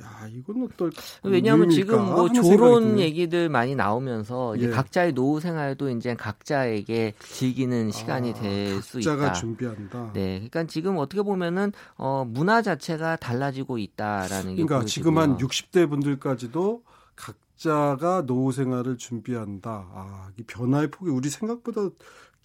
야 0.00 0.28
이건 0.28 0.64
어떨까? 0.64 1.00
왜냐하면 1.22 1.70
지금 1.70 2.04
뭐 2.04 2.28
조론 2.30 2.98
얘기들 2.98 3.48
많이 3.48 3.74
나오면서 3.76 4.56
이제 4.56 4.66
예. 4.66 4.70
각자의 4.70 5.12
노후 5.12 5.40
생활도 5.40 5.88
이제 5.90 6.14
각자에게 6.14 7.14
즐기는 7.20 7.92
시간이 7.92 8.32
아, 8.32 8.34
될수 8.34 9.00
있다. 9.00 9.16
각자가 9.16 9.32
준비한다. 9.34 10.10
네, 10.14 10.34
그러니까 10.34 10.64
지금 10.64 10.98
어떻게 10.98 11.22
보면은 11.22 11.72
어, 11.96 12.24
문화 12.28 12.60
자체가 12.60 13.16
달라지고 13.16 13.78
있다라는 13.78 14.56
게 14.56 14.62
그러니까 14.64 14.78
보여지고요. 14.80 14.86
지금 14.86 15.18
한 15.18 15.38
60대 15.38 15.88
분들까지도 15.88 16.82
각자가 17.14 18.26
노후 18.26 18.50
생활을 18.52 18.98
준비한다. 18.98 19.70
아, 19.70 20.28
이 20.36 20.42
변화의 20.42 20.90
폭이 20.90 21.10
우리 21.10 21.30
생각보다 21.30 21.88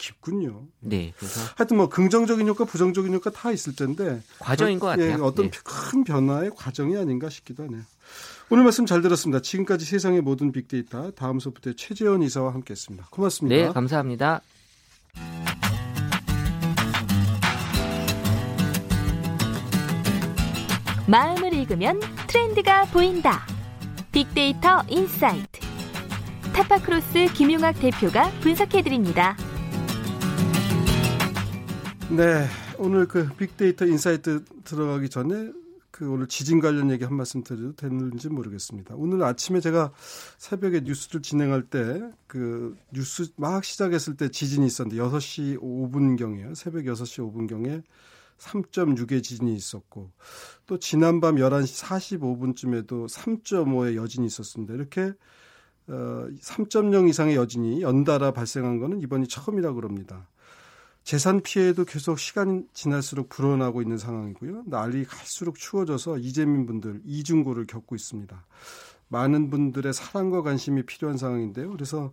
깊군요. 0.02 0.64
네. 0.80 1.12
그래서 1.16 1.40
하여튼 1.56 1.76
뭐 1.76 1.88
긍정적인 1.88 2.46
효과, 2.48 2.64
부정적인 2.64 3.14
효과 3.14 3.30
다 3.30 3.52
있을 3.52 3.76
텐데 3.76 4.20
과정인 4.40 4.80
것 4.80 4.88
같아요. 4.88 5.10
예, 5.10 5.14
어떤 5.14 5.50
네. 5.50 5.58
큰 5.62 6.02
변화의 6.02 6.50
과정이 6.56 6.96
아닌가 6.96 7.30
싶기도 7.30 7.62
하네요. 7.64 7.82
오늘 8.50 8.64
말씀 8.64 8.84
잘 8.84 9.00
들었습니다. 9.00 9.40
지금까지 9.40 9.84
세상의 9.84 10.20
모든 10.20 10.50
빅데이터 10.50 11.12
다음 11.12 11.38
소프트의 11.38 11.76
최재원 11.76 12.22
이사와 12.22 12.52
함께했습니다. 12.52 13.06
고맙습니다. 13.10 13.56
네, 13.56 13.72
감사합니다. 13.72 14.42
마음을 21.06 21.52
읽으면 21.54 22.00
트렌드가 22.26 22.86
보인다. 22.86 23.46
빅데이터 24.10 24.82
인사이트. 24.88 25.60
타파크로스 26.54 27.32
김용학 27.34 27.78
대표가 27.80 28.30
분석해드립니다. 28.40 29.36
네, 32.10 32.46
오늘 32.78 33.06
그 33.06 33.28
빅데이터 33.36 33.86
인사이트 33.86 34.44
들어가기 34.64 35.08
전에 35.08 35.52
그 35.90 36.10
오늘 36.10 36.26
지진 36.26 36.60
관련 36.60 36.90
얘기 36.90 37.04
한 37.04 37.14
말씀 37.14 37.42
드려도 37.42 37.76
되는지 37.76 38.28
모르겠습니다. 38.28 38.94
오늘 38.96 39.22
아침에 39.22 39.60
제가 39.60 39.92
새벽에 40.38 40.80
뉴스를 40.80 41.22
진행할 41.22 41.62
때 41.62 42.00
그 42.32 42.78
뉴스 42.94 43.30
막 43.36 43.62
시작했을 43.62 44.16
때 44.16 44.30
지진이 44.30 44.64
있었는데 44.64 45.02
6시 45.02 45.60
5분경에요. 45.60 46.54
새벽 46.54 46.84
6시 46.84 47.30
5분경에 47.30 47.82
3.6의 48.38 49.22
지진이 49.22 49.54
있었고 49.54 50.10
또 50.66 50.78
지난밤 50.78 51.34
11시 51.36 52.18
45분쯤에도 52.18 53.06
3.5의 53.06 53.96
여진이 53.96 54.26
있었습니다. 54.28 54.72
이렇게 54.72 55.12
어, 55.88 56.26
3.0 56.40 57.10
이상의 57.10 57.36
여진이 57.36 57.82
연달아 57.82 58.32
발생한 58.32 58.78
것은 58.78 59.02
이번이 59.02 59.28
처음이라고 59.28 59.74
그럽니다. 59.74 60.30
재산 61.04 61.40
피해도 61.40 61.84
계속 61.84 62.18
시간이 62.18 62.66
지날수록 62.72 63.28
불어나고 63.28 63.82
있는 63.82 63.98
상황이고요. 63.98 64.64
날이 64.66 65.04
갈수록 65.04 65.56
추워져서 65.56 66.18
이재민 66.18 66.66
분들 66.66 67.02
이중고를 67.04 67.66
겪고 67.66 67.96
있습니다. 67.96 68.46
많은 69.08 69.50
분들의 69.50 69.92
사랑과 69.92 70.42
관심이 70.42 70.84
필요한 70.84 71.18
상황인데요. 71.18 71.70
그래서 71.70 72.12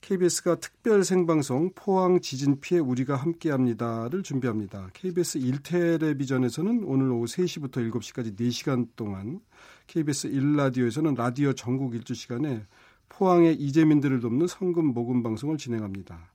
KBS가 0.00 0.56
특별 0.56 1.02
생방송 1.02 1.70
포항 1.74 2.20
지진 2.20 2.60
피해 2.60 2.78
우리가 2.78 3.16
함께합니다를 3.16 4.22
준비합니다. 4.22 4.90
KBS 4.92 5.38
1텔레비전에서는 5.38 6.82
오늘 6.84 7.10
오후 7.10 7.24
3시부터 7.24 7.90
7시까지 7.90 8.36
4시간 8.36 8.88
동안 8.96 9.40
KBS 9.86 10.30
1라디오에서는 10.30 11.16
라디오 11.16 11.54
전국 11.54 11.94
일주 11.94 12.14
시간에 12.14 12.66
포항의 13.08 13.54
이재민들을 13.54 14.20
돕는 14.20 14.46
성금 14.46 14.86
모금 14.86 15.22
방송을 15.22 15.56
진행합니다. 15.56 16.33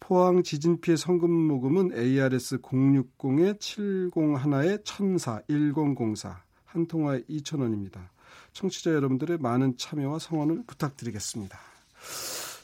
포항 0.00 0.42
지진 0.42 0.80
피해 0.80 0.96
성금 0.96 1.30
모금은 1.30 1.92
ARS 1.96 2.58
060에 2.58 3.58
701에 3.58 4.84
1004 4.84 5.42
1004 5.48 6.42
한 6.66 6.86
통화에 6.86 7.22
2,000원입니다. 7.30 8.08
청취자 8.52 8.92
여러분들의 8.92 9.38
많은 9.38 9.76
참여와 9.76 10.18
성원을 10.18 10.64
부탁드리겠습니다. 10.66 11.58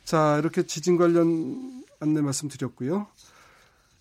자, 0.04 0.36
이렇게 0.38 0.64
지진 0.64 0.96
관련 0.96 1.84
안내 2.00 2.20
말씀드렸고요. 2.20 3.06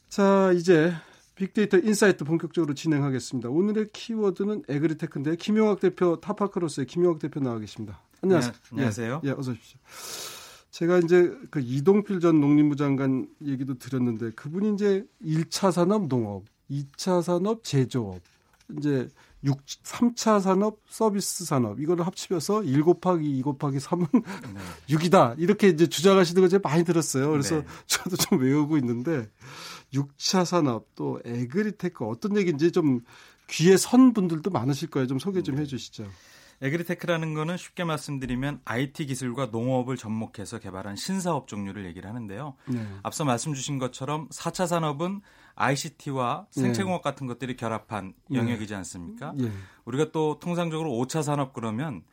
자, 0.09 0.51
이제 0.53 0.93
빅데이터 1.35 1.77
인사이트 1.77 2.25
본격적으로 2.25 2.73
진행하겠습니다. 2.73 3.49
오늘의 3.49 3.89
키워드는 3.93 4.63
agritech인데 4.67 5.35
김용학 5.37 5.79
대표 5.79 6.19
타파크로스의 6.19 6.87
김용학 6.87 7.19
대표 7.19 7.39
나와 7.39 7.59
계십니다. 7.59 8.01
안녕하세요. 8.21 8.51
네, 8.51 8.59
안녕하세요. 8.71 9.21
예, 9.23 9.31
어서 9.31 9.51
오십시오. 9.51 9.79
제가 10.71 10.99
이제 10.99 11.35
그 11.49 11.59
이동필 11.59 12.19
전 12.19 12.39
농림부 12.39 12.75
장관 12.75 13.27
얘기도 13.43 13.77
드렸는데 13.77 14.31
그분이 14.31 14.73
이제 14.73 15.05
1차 15.23 15.71
산업 15.71 16.07
농업, 16.07 16.43
2차 16.69 17.21
산업 17.23 17.63
제조업, 17.63 18.21
이제 18.77 19.09
6, 19.43 19.57
3차 19.65 20.41
산업 20.41 20.79
서비스 20.89 21.45
산업 21.45 21.79
이거를 21.79 22.05
합치면서 22.05 22.63
1 22.63 22.83
곱하기 22.83 23.39
2 23.39 23.41
곱하기 23.41 23.77
3은 23.77 24.23
네. 24.23 24.59
6이다. 24.95 25.35
이렇게 25.37 25.69
이제 25.69 25.87
주장하시는 25.87 26.41
걸 26.41 26.49
제가 26.49 26.67
많이 26.67 26.83
들었어요. 26.83 27.31
그래서 27.31 27.61
네. 27.61 27.65
저도 27.87 28.17
좀 28.17 28.39
외우고 28.41 28.77
있는데 28.77 29.29
6차 29.93 30.45
산업 30.45 30.93
또 30.95 31.21
agritech 31.23 32.05
어떤 32.05 32.37
얘기인지 32.37 32.71
좀 32.71 33.01
귀에 33.49 33.77
선 33.77 34.13
분들도 34.13 34.49
많으실 34.51 34.89
거예요. 34.89 35.07
좀 35.07 35.19
소개 35.19 35.41
좀 35.41 35.55
네. 35.55 35.61
해 35.61 35.65
주시죠. 35.65 36.05
agritech라는 36.61 37.33
거는 37.33 37.57
쉽게 37.57 37.83
말씀드리면 37.83 38.61
IT 38.65 39.05
기술과 39.05 39.47
농업을 39.47 39.95
접목해서 39.95 40.59
개발한 40.59 40.95
신사업 40.95 41.47
종류를 41.47 41.85
얘기를 41.85 42.09
하는데요. 42.09 42.55
네. 42.67 42.85
앞서 43.03 43.23
말씀 43.23 43.53
주신 43.53 43.79
것처럼 43.79 44.27
4차 44.29 44.67
산업은 44.67 45.21
ICT와 45.55 46.47
생체공학 46.51 47.01
네. 47.01 47.03
같은 47.03 47.27
것들이 47.27 47.55
결합한 47.55 48.13
네. 48.29 48.39
영역이지 48.39 48.75
않습니까? 48.75 49.33
네. 49.35 49.49
우리가 49.85 50.11
또 50.11 50.39
통상적으로 50.39 50.91
5차 50.91 51.23
산업 51.23 51.53
그러면 51.53 52.03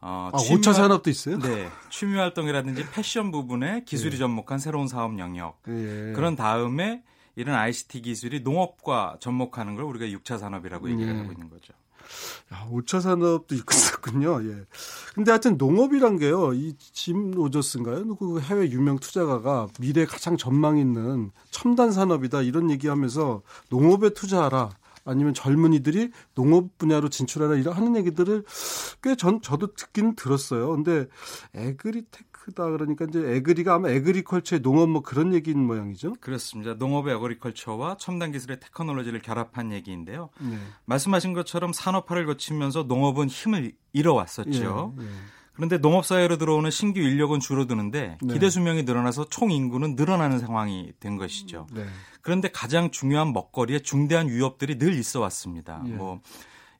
어, 0.00 0.30
아, 0.32 0.36
취미 0.38 0.60
5차 0.60 0.74
산업도 0.74 1.08
있어요? 1.08 1.38
네. 1.38 1.68
취미 1.90 2.16
활동이라든지 2.16 2.90
패션 2.92 3.30
부분에 3.30 3.84
기술이 3.84 4.14
예. 4.14 4.18
접목한 4.18 4.58
새로운 4.58 4.86
사업 4.86 5.18
영역. 5.18 5.62
예. 5.68 6.12
그런 6.14 6.36
다음에 6.36 7.02
이런 7.36 7.56
ICT 7.56 8.02
기술이 8.02 8.40
농업과 8.40 9.16
접목하는 9.20 9.74
걸 9.76 9.84
우리가 9.84 10.06
6차 10.06 10.38
산업이라고 10.38 10.90
얘기를 10.90 11.14
예. 11.14 11.18
하고 11.18 11.32
있는 11.32 11.48
거죠. 11.48 11.72
야, 12.52 12.68
5차 12.70 13.00
산업도 13.00 13.54
있었군요. 13.54 14.42
예. 14.50 14.64
근데 15.14 15.30
하여튼 15.30 15.56
농업이란 15.56 16.18
게요. 16.18 16.52
이 16.54 16.74
짐 16.92 17.30
로저스인가요? 17.32 18.16
그 18.16 18.40
해외 18.40 18.70
유명 18.70 18.98
투자가가 18.98 19.68
미래 19.80 20.04
가장 20.06 20.36
전망 20.36 20.78
있는 20.78 21.30
첨단 21.50 21.90
산업이다 21.92 22.42
이런 22.42 22.70
얘기하면서 22.70 23.42
농업에 23.70 24.10
투자하라. 24.10 24.70
아니면 25.06 25.34
젊은이들이 25.34 26.12
농업 26.34 26.78
분야로 26.78 27.10
진출하라 27.10 27.56
이런 27.56 27.76
하는 27.76 27.94
얘기들을 27.96 28.44
꽤 29.02 29.14
전 29.16 29.42
저도 29.42 29.74
듣긴 29.74 30.16
들었어요. 30.16 30.70
근데 30.70 31.06
agritech다 31.54 32.68
그러니까 32.70 33.06
이제 33.06 33.18
agri가 33.18 33.74
아마 33.74 33.88
agriculture의 33.88 34.60
농업 34.60 34.90
뭐 34.90 35.00
그런 35.02 35.32
얘기인 35.32 35.66
모양이죠. 35.66 36.14
그렇습니다. 36.20 36.74
농업의 36.74 37.14
에그리컬처와 37.14 37.96
첨단 37.98 38.32
기술의 38.32 38.60
테크놀로지를 38.60 39.22
결합한 39.22 39.72
얘기인데요. 39.72 40.28
네. 40.40 40.58
말씀하신 40.84 41.32
것처럼 41.32 41.72
산업화를 41.72 42.26
거치면서 42.26 42.82
농업은 42.82 43.28
힘을 43.28 43.72
잃어왔었죠. 43.94 44.94
예, 44.98 45.02
예. 45.02 45.08
그런데 45.54 45.78
농업사회로 45.78 46.36
들어오는 46.36 46.70
신규 46.70 47.00
인력은 47.00 47.40
줄어드는데 47.40 48.18
네. 48.20 48.34
기대 48.34 48.50
수명이 48.50 48.82
늘어나서 48.82 49.30
총 49.30 49.50
인구는 49.50 49.94
늘어나는 49.94 50.38
상황이 50.38 50.92
된 51.00 51.16
것이죠. 51.16 51.66
네. 51.72 51.86
그런데 52.20 52.50
가장 52.50 52.90
중요한 52.90 53.32
먹거리에 53.32 53.78
중대한 53.78 54.28
위협들이 54.28 54.76
늘 54.78 54.92
있어 54.94 55.20
왔습니다. 55.20 55.82
예. 55.86 55.92
뭐 55.92 56.20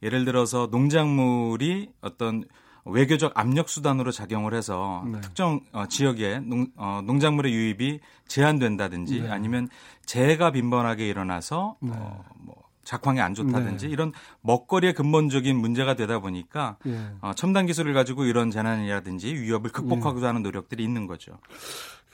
예를 0.02 0.26
들어서 0.26 0.68
농작물이 0.70 1.92
어떤 2.02 2.44
외교적 2.84 3.32
압력 3.34 3.68
수단으로 3.68 4.10
작용을 4.10 4.54
해서 4.54 5.04
네. 5.06 5.20
특정 5.20 5.60
어, 5.72 5.86
지역에 5.86 6.40
농, 6.40 6.66
어, 6.76 7.00
농작물의 7.04 7.52
유입이 7.52 8.00
제한된다든지 8.28 9.22
네. 9.22 9.30
아니면 9.30 9.68
재해가 10.04 10.52
빈번하게 10.52 11.08
일어나서 11.08 11.76
네. 11.80 11.92
어, 11.94 12.24
뭐 12.36 12.64
작황이 12.84 13.20
안 13.20 13.34
좋다든지 13.34 13.86
네. 13.86 13.92
이런 13.92 14.12
먹거리의 14.42 14.92
근본적인 14.92 15.56
문제가 15.56 15.94
되다 15.94 16.18
보니까 16.18 16.76
예. 16.86 17.12
어, 17.22 17.32
첨단 17.34 17.66
기술을 17.66 17.94
가지고 17.94 18.26
이런 18.26 18.50
재난이라든지 18.50 19.34
위협을 19.34 19.72
극복하고자 19.72 20.26
예. 20.26 20.28
하는 20.28 20.42
노력들이 20.42 20.84
있는 20.84 21.06
거죠. 21.06 21.38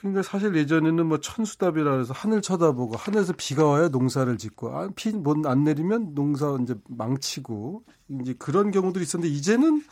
그러니까 0.01 0.23
사실 0.23 0.55
예전에는 0.55 1.05
뭐 1.05 1.19
천수답이라 1.19 1.99
해서 1.99 2.13
하늘 2.13 2.41
쳐다보고 2.41 2.97
하늘에서 2.97 3.33
비가 3.37 3.65
와야 3.65 3.87
농사를 3.87 4.35
짓고 4.37 4.75
아, 4.75 4.89
비안 4.95 5.63
내리면 5.63 6.15
농사 6.15 6.57
이제 6.61 6.75
망치고 6.89 7.83
이제 8.21 8.33
그런 8.37 8.71
경우들이 8.71 9.03
있었는데 9.03 9.33
이제는 9.33 9.83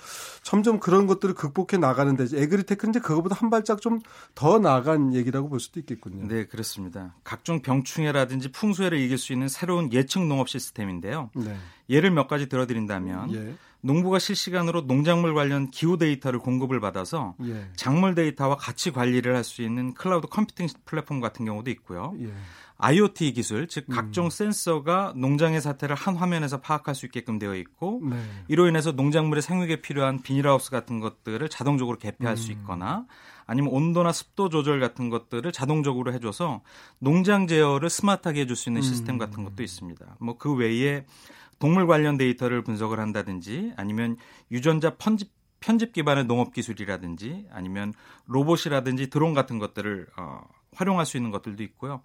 점점 0.41 0.79
그런 0.79 1.05
것들을 1.07 1.35
극복해 1.35 1.77
나가는데 1.77 2.25
에그리테크는 2.35 2.91
이제 2.91 2.99
그거보다 2.99 3.35
한 3.35 3.49
발짝 3.49 3.81
좀 3.81 3.99
더 4.35 4.59
나간 4.59 5.13
얘기라고 5.13 5.49
볼 5.49 5.59
수도 5.59 5.79
있겠군요. 5.79 6.27
네, 6.27 6.45
그렇습니다. 6.45 7.15
각종 7.23 7.61
병충해라든지 7.61 8.51
풍수해를 8.51 8.97
이길 8.99 9.17
수 9.17 9.33
있는 9.33 9.47
새로운 9.47 9.91
예측 9.91 10.25
농업 10.25 10.49
시스템인데요. 10.49 11.29
네. 11.35 11.57
예를 11.89 12.11
몇 12.11 12.27
가지 12.27 12.47
들어드린다면 12.47 13.33
예. 13.35 13.55
농부가 13.81 14.19
실시간으로 14.19 14.81
농작물 14.87 15.33
관련 15.33 15.71
기후 15.71 15.97
데이터를 15.97 16.39
공급을 16.39 16.79
받아서 16.79 17.35
예. 17.43 17.69
작물 17.75 18.13
데이터와 18.15 18.57
같이 18.57 18.91
관리를 18.91 19.35
할 19.35 19.43
수 19.43 19.61
있는 19.61 19.93
cloud 19.93 20.27
computing 20.27 20.67
플랫폼 20.85 21.21
같은 21.21 21.45
경우도 21.45 21.71
있고요. 21.71 22.13
예. 22.21 22.31
IoT 22.77 23.33
기술, 23.33 23.67
즉 23.67 23.85
음. 23.89 23.95
각종 23.95 24.25
음. 24.25 24.29
센서가 24.29 25.13
농장의 25.17 25.59
상태를 25.61 25.95
한 25.95 26.15
화면에서 26.15 26.61
파악할 26.61 26.95
수 26.95 27.05
있게끔 27.05 27.37
되어 27.39 27.55
있고 27.55 28.01
네. 28.09 28.17
이로 28.47 28.67
인해서 28.67 28.91
농작물의 28.93 29.41
생육에 29.41 29.81
필요한 29.81 30.21
비닐하우스 30.21 30.71
같은 30.71 30.99
것들을 31.01 31.47
자동적으로 31.49 31.97
개폐할 31.97 32.33
음. 32.33 32.37
수 32.37 32.51
있거나 32.53 33.05
아니면 33.45 33.71
온도나 33.73 34.11
습도 34.13 34.47
조절 34.49 34.79
같은 34.79 35.09
것들을 35.09 35.51
자동적으로 35.51 36.13
해줘서 36.13 36.61
농장 36.99 37.47
제어를 37.47 37.89
스마트하게 37.89 38.41
해줄 38.41 38.55
수 38.55 38.69
있는 38.69 38.81
시스템 38.81 39.15
음. 39.15 39.19
같은 39.19 39.43
것도 39.43 39.63
있습니다. 39.63 40.17
뭐 40.19 40.37
그 40.37 40.53
외에 40.53 41.05
동물 41.59 41.87
관련 41.87 42.17
데이터를 42.17 42.63
분석을 42.63 42.99
한다든지 42.99 43.73
아니면 43.75 44.17
유전자 44.51 44.95
편집 44.95 45.31
편집 45.59 45.91
기반의 45.91 46.25
농업 46.25 46.53
기술이라든지 46.53 47.47
아니면 47.51 47.93
로봇이라든지 48.27 49.09
드론 49.09 49.33
같은 49.33 49.59
것들을 49.59 50.07
어, 50.17 50.41
활용할 50.73 51.05
수 51.05 51.17
있는 51.17 51.31
것들도 51.31 51.61
있고요. 51.63 52.01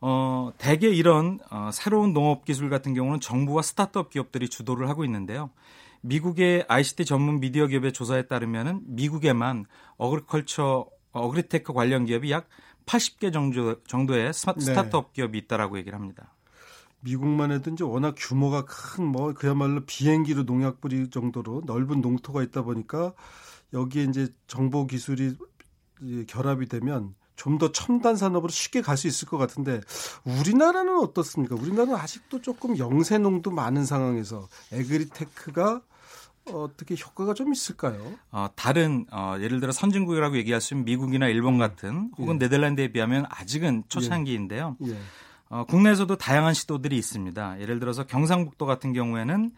어, 0.00 0.52
대개 0.58 0.88
이런 0.88 1.38
어, 1.50 1.70
새로운 1.72 2.12
농업 2.12 2.44
기술 2.44 2.70
같은 2.70 2.94
경우는 2.94 3.20
정부와 3.20 3.62
스타트업 3.62 4.10
기업들이 4.10 4.48
주도를 4.48 4.88
하고 4.88 5.04
있는데요. 5.04 5.50
미국의 6.00 6.64
ICT 6.68 7.04
전문 7.04 7.40
미디어 7.40 7.66
기업의 7.66 7.92
조사에 7.92 8.22
따르면은 8.22 8.82
미국에만 8.86 9.66
agriculture 9.96 10.86
agritech 11.12 11.72
관련 11.72 12.04
기업이 12.04 12.30
약 12.30 12.48
80개 12.86 13.32
정도 13.32 13.82
정도의 13.84 14.32
네. 14.32 14.32
스타트업 14.32 15.12
기업이 15.12 15.36
있다라고 15.38 15.76
얘기를 15.78 15.98
합니다. 15.98 16.32
미국만 17.00 17.50
해도 17.52 17.70
이제 17.70 17.84
워낙 17.84 18.14
규모가 18.18 18.64
큰 18.64 19.04
뭐 19.06 19.32
그야말로 19.32 19.84
비행기로 19.86 20.44
농약 20.44 20.80
뿌릴 20.80 21.10
정도로 21.10 21.62
넓은 21.66 22.00
농토가 22.00 22.42
있다 22.42 22.62
보니까 22.62 23.12
여기에 23.72 24.04
이제 24.04 24.28
정보 24.46 24.86
기술이 24.86 25.36
결합이 26.26 26.66
되면 26.66 27.14
좀 27.36 27.58
더 27.58 27.70
첨단 27.70 28.16
산업으로 28.16 28.48
쉽게 28.50 28.82
갈 28.82 28.96
수 28.96 29.06
있을 29.06 29.28
것 29.28 29.38
같은데 29.38 29.80
우리나라는 30.24 30.98
어떻습니까? 30.98 31.54
우리나라는 31.54 31.94
아직도 31.94 32.40
조금 32.42 32.76
영세농도 32.78 33.50
많은 33.52 33.84
상황에서 33.84 34.48
agritech가 34.72 35.82
어떻게 36.52 36.96
효과가 36.96 37.34
좀 37.34 37.52
있을까요? 37.52 38.14
어, 38.32 38.48
다른 38.56 39.06
어, 39.12 39.36
예를 39.38 39.60
들어 39.60 39.70
선진국이라고 39.70 40.36
얘기할 40.38 40.60
수 40.60 40.74
있는 40.74 40.84
미국이나 40.86 41.28
일본 41.28 41.58
같은 41.58 42.10
혹은 42.18 42.34
예. 42.34 42.38
네덜란드에 42.38 42.88
비하면 42.88 43.26
아직은 43.28 43.84
초창기인데요. 43.88 44.76
예. 44.86 44.96
예. 45.50 45.54
어, 45.54 45.64
국내에서도 45.64 46.16
다양한 46.16 46.54
시도들이 46.54 46.96
있습니다. 46.96 47.60
예를 47.60 47.80
들어서 47.80 48.04
경상북도 48.04 48.66
같은 48.66 48.92
경우에는 48.92 49.50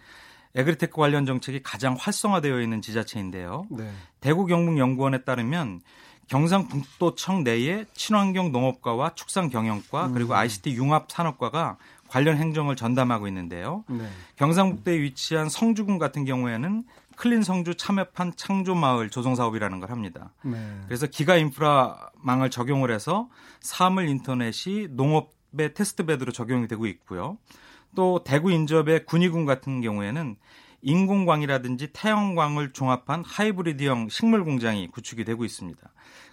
agritech 0.54 0.96
관련 0.96 1.26
정책이 1.26 1.62
가장 1.62 1.96
활성화되어 1.98 2.60
있는 2.60 2.82
지자체인데요. 2.82 3.66
네. 3.70 3.90
대구 4.20 4.46
경북연구원에 4.46 5.22
따르면 5.22 5.80
경상북도청 6.26 7.42
내에 7.44 7.86
친환경 7.94 8.52
농업과와 8.52 9.14
축산 9.14 9.48
경영과 9.48 10.06
음. 10.06 10.14
그리고 10.14 10.34
ICT 10.34 10.74
융합 10.74 11.10
산업과가 11.10 11.76
관련 12.08 12.36
행정을 12.36 12.76
전담하고 12.76 13.28
있는데요. 13.28 13.84
네. 13.88 14.08
경상북도에 14.36 15.00
위치한 15.00 15.48
성주군 15.48 15.98
같은 15.98 16.24
경우에는 16.24 16.84
클린 17.16 17.42
성주 17.42 17.74
참외팜 17.74 18.32
창조 18.36 18.74
마을 18.74 19.10
조성 19.10 19.34
사업이라는 19.34 19.80
걸 19.80 19.90
합니다. 19.90 20.32
네. 20.42 20.56
그래서 20.86 21.06
기가 21.06 21.36
인프라망을 21.36 22.50
적용을 22.50 22.90
해서 22.90 23.28
사물 23.60 24.08
인터넷이 24.08 24.88
농업의 24.90 25.39
test 25.58 26.06
bed로 26.06 26.32
적용이 26.32 26.68
되고 26.68 26.86
있고요. 26.86 27.38
또 27.94 28.22
대구 28.24 28.52
인접의 28.52 29.04
군위군 29.06 29.46
같은 29.46 29.80
경우에는 29.80 30.36
인공광이라든지 30.82 31.88
태양광을 31.92 32.72
종합한 32.72 33.24
하이브리드형 33.26 34.08
식물 34.08 34.44
공장이 34.44 34.88
구축이 34.88 35.24
되고 35.24 35.44
있습니다. 35.44 35.80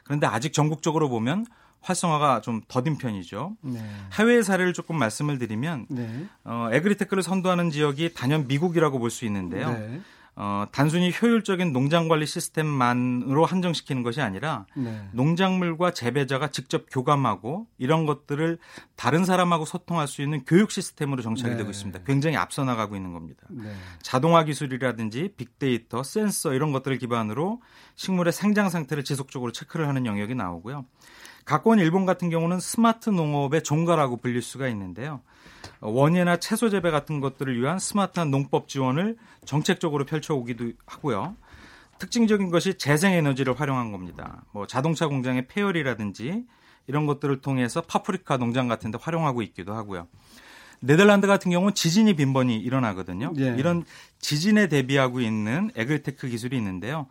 그런데 0.03 0.27
아직 0.27 0.53
전국적으로 0.53 1.09
보면 1.09 1.45
활성화가 1.81 2.41
좀 2.41 2.61
더딘 2.67 2.97
편이죠. 2.97 3.55
네. 3.61 3.79
해외 4.13 4.41
사례를 4.41 4.73
조금 4.73 4.97
말씀을 4.97 5.37
드리면 5.37 5.87
네. 5.89 6.25
어, 6.43 6.69
agritech를 6.71 7.23
선도하는 7.23 7.69
지역이 7.71 8.13
단연 8.13 8.47
미국이라고 8.47 8.99
볼 8.99 9.09
수 9.09 9.25
있는데요. 9.25 9.71
네. 9.71 10.01
어, 10.39 10.67
단순히 10.71 11.11
효율적인 11.19 11.73
농장 11.73 12.07
관리 12.07 12.27
시스템만으로 12.27 13.43
한정시키는 13.43 14.03
것이 14.03 14.21
아니라 14.21 14.67
네. 14.75 15.09
농작물과 15.11 15.93
재배자가 15.93 16.49
직접 16.51 16.85
교감하고 16.91 17.65
이런 17.79 18.05
것들을 18.05 18.59
다른 18.95 19.25
사람하고 19.25 19.65
소통할 19.65 20.07
수 20.07 20.21
있는 20.21 20.45
교육 20.45 20.69
시스템으로 20.69 21.23
정착이 21.23 21.53
네. 21.53 21.57
되고 21.57 21.71
있습니다. 21.71 22.01
굉장히 22.05 22.37
앞서 22.37 22.63
나가고 22.63 22.95
있는 22.95 23.13
겁니다. 23.13 23.47
네. 23.49 23.73
자동화 24.03 24.43
기술이라든지 24.43 25.33
빅데이터, 25.37 26.03
센서 26.03 26.53
이런 26.53 26.71
것들을 26.71 26.99
기반으로 26.99 27.59
식물의 27.95 28.31
생장 28.31 28.69
상태를 28.69 29.03
지속적으로 29.03 29.51
체크를 29.51 29.87
하는 29.87 30.05
영역이 30.05 30.35
나오고요. 30.35 30.85
가까운 31.45 31.79
일본 31.79 32.05
같은 32.05 32.29
경우는 32.29 32.59
스마트 32.59 33.09
농업의 33.09 33.63
종가라고 33.63 34.17
불릴 34.17 34.43
수가 34.43 34.67
있는데요. 34.67 35.21
원예나 35.81 36.37
채소 36.37 36.69
재배 36.69 36.91
같은 36.91 37.19
것들을 37.19 37.59
위한 37.59 37.79
스마트한 37.79 38.31
농법 38.31 38.67
지원을 38.67 39.17
정책적으로 39.45 40.05
펼쳐오기도 40.05 40.71
하고요. 40.85 41.35
특징적인 41.99 42.49
것이 42.49 42.77
재생에너지를 42.77 43.59
활용한 43.59 43.91
겁니다. 43.91 44.43
뭐 44.51 44.67
자동차 44.67 45.07
공장의 45.07 45.47
폐열이라든지 45.47 46.45
이런 46.87 47.05
것들을 47.05 47.41
통해서 47.41 47.81
파프리카 47.81 48.37
농장 48.37 48.67
같은 48.67 48.91
데 48.91 48.97
활용하고 49.01 49.41
있기도 49.41 49.73
하고요. 49.73 50.07
네덜란드 50.79 51.27
같은 51.27 51.51
경우는 51.51 51.73
지진이 51.73 52.15
빈번히 52.15 52.57
일어나거든요. 52.57 53.33
예. 53.39 53.55
이런 53.57 53.83
지진에 54.19 54.67
대비하고 54.67 55.21
있는 55.21 55.71
agritech 55.75 56.27
기술이 56.27 56.55
있는데요. 56.57 57.07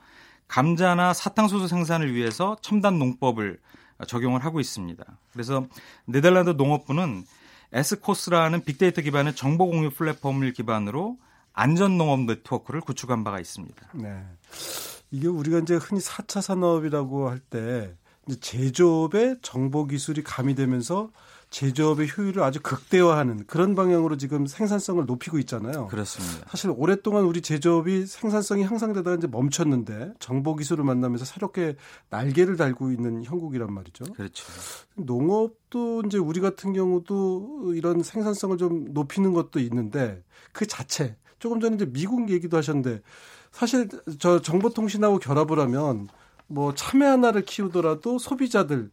감자나 0.49 1.13
사탕수수 1.13 1.67
생산을 1.67 2.15
위해서 2.15 2.57
첨단 2.61 2.99
농법을 2.99 3.59
적용을 4.07 4.45
하고 4.45 4.61
있습니다. 4.61 5.05
그래서 5.33 5.67
네덜란드 6.05 6.51
농업부는 6.51 7.25
에스코스라는 7.77 8.65
빅데이터 8.65 9.03
기반의 9.03 9.35
정보 9.35 9.67
공유 9.67 9.91
플랫폼을 9.91 10.53
기반으로 10.53 11.19
안전 11.53 11.99
농업 11.99 12.21
네트워크를 12.21 12.81
구축한 12.81 13.23
바가 13.23 13.39
있습니다. 13.39 13.89
네. 13.95 14.25
이게 15.11 15.29
우리가 15.29 15.59
이제 15.59 15.77
흔히 15.77 16.01
4차 16.01 16.41
산업이라고 16.41 17.29
할 17.29 17.41
때 17.51 17.95
제조업에 18.41 19.37
정보 19.41 19.87
기술이 19.87 20.25
가미되면서 20.25 21.11
제조업의 21.51 22.09
효율을 22.17 22.43
아주 22.43 22.61
극대화하는 22.61 23.47
그런 23.47 23.75
방향으로 23.75 24.17
지금 24.17 24.47
생산성을 24.47 25.05
높이고 25.07 25.39
있잖아요. 25.39 25.87
그렇습니다. 25.87 26.47
사실 26.51 26.73
오랫동안 26.77 27.25
우리 27.25 27.41
제조업이 27.41 28.07
생산성이 28.07 28.65
향상되다가 28.65 29.17
이제 29.17 29.27
멈췄는데 29.27 30.15
정보 30.19 30.57
기술을 30.57 30.85
만나면서 30.85 31.25
새롭게 31.25 31.77
날개를 32.11 32.57
달고 32.57 32.91
있는 32.91 33.25
형국이란 33.25 33.73
말이죠. 33.73 34.05
그렇죠. 34.15 34.45
농업도 34.97 36.03
이제 36.07 36.19
우리 36.19 36.41
같은 36.41 36.73
경우도 36.73 37.75
이런 37.75 38.03
생산성을 38.03 38.59
좀 38.59 38.93
높이는 38.93 39.33
것도 39.33 39.61
있는데 39.61 40.23
그 40.53 40.67
자체 40.67 41.17
조금 41.39 41.61
전에 41.61 41.77
이제 41.77 41.87
미국 41.87 42.31
얘기도 42.31 42.57
하셨는데 42.57 43.03
사실 43.53 43.89
저 44.19 44.43
정보통신하고 44.43 45.19
결합을 45.19 45.59
하면 45.61 46.09
뭐 46.49 46.75
참외 46.75 47.07
하나를 47.07 47.43
키우더라도 47.43 48.19
소비자들 48.19 48.91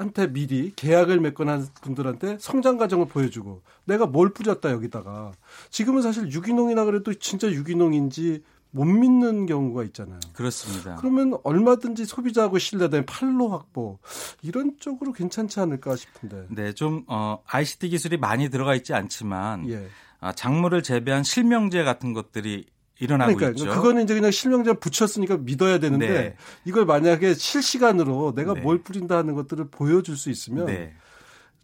한테 0.00 0.32
미리 0.32 0.72
계약을 0.74 1.20
맺거나 1.20 1.52
한 1.52 1.66
분들한테 1.82 2.38
성장 2.40 2.78
과정을 2.78 3.06
보여주고 3.06 3.62
내가 3.84 4.06
뭘 4.06 4.32
뿌렸다 4.32 4.70
여기다가 4.70 5.32
지금은 5.68 6.00
사실 6.00 6.32
유기농이나 6.32 6.84
그래도 6.86 7.12
진짜 7.14 7.50
유기농인지 7.50 8.42
못 8.72 8.84
믿는 8.84 9.46
경우가 9.46 9.84
있잖아요. 9.84 10.20
그렇습니다. 10.32 10.96
그러면 10.96 11.36
얼마든지 11.42 12.04
소비자하고 12.04 12.58
신뢰된 12.58 13.04
판로 13.04 13.48
확보 13.48 13.98
이런 14.42 14.76
쪽으로 14.78 15.12
괜찮지 15.12 15.60
않을까 15.60 15.96
싶은데. 15.96 16.46
네, 16.48 16.72
좀 16.72 17.04
어, 17.06 17.42
ICT 17.46 17.88
기술이 17.88 18.16
많이 18.16 18.48
들어가 18.48 18.74
있지 18.74 18.94
않지만 18.94 19.68
예. 19.68 19.88
아, 20.20 20.32
작물을 20.32 20.82
재배한 20.82 21.24
실명제 21.24 21.82
같은 21.82 22.12
것들이 22.12 22.66
일어나고 23.00 23.34
그러니까 23.34 23.58
있죠. 23.58 23.70
그거는 23.74 24.04
이제 24.04 24.14
그냥 24.14 24.30
실명제 24.30 24.72
붙였으니까 24.74 25.38
믿어야 25.38 25.78
되는데 25.78 26.08
네. 26.08 26.36
이걸 26.64 26.84
만약에 26.84 27.34
실시간으로 27.34 28.34
내가 28.36 28.54
네. 28.54 28.60
뭘 28.60 28.82
뿌린다 28.82 29.16
하는 29.16 29.34
것들을 29.34 29.68
보여줄 29.70 30.16
수 30.16 30.30
있으면 30.30 30.66
네. 30.66 30.92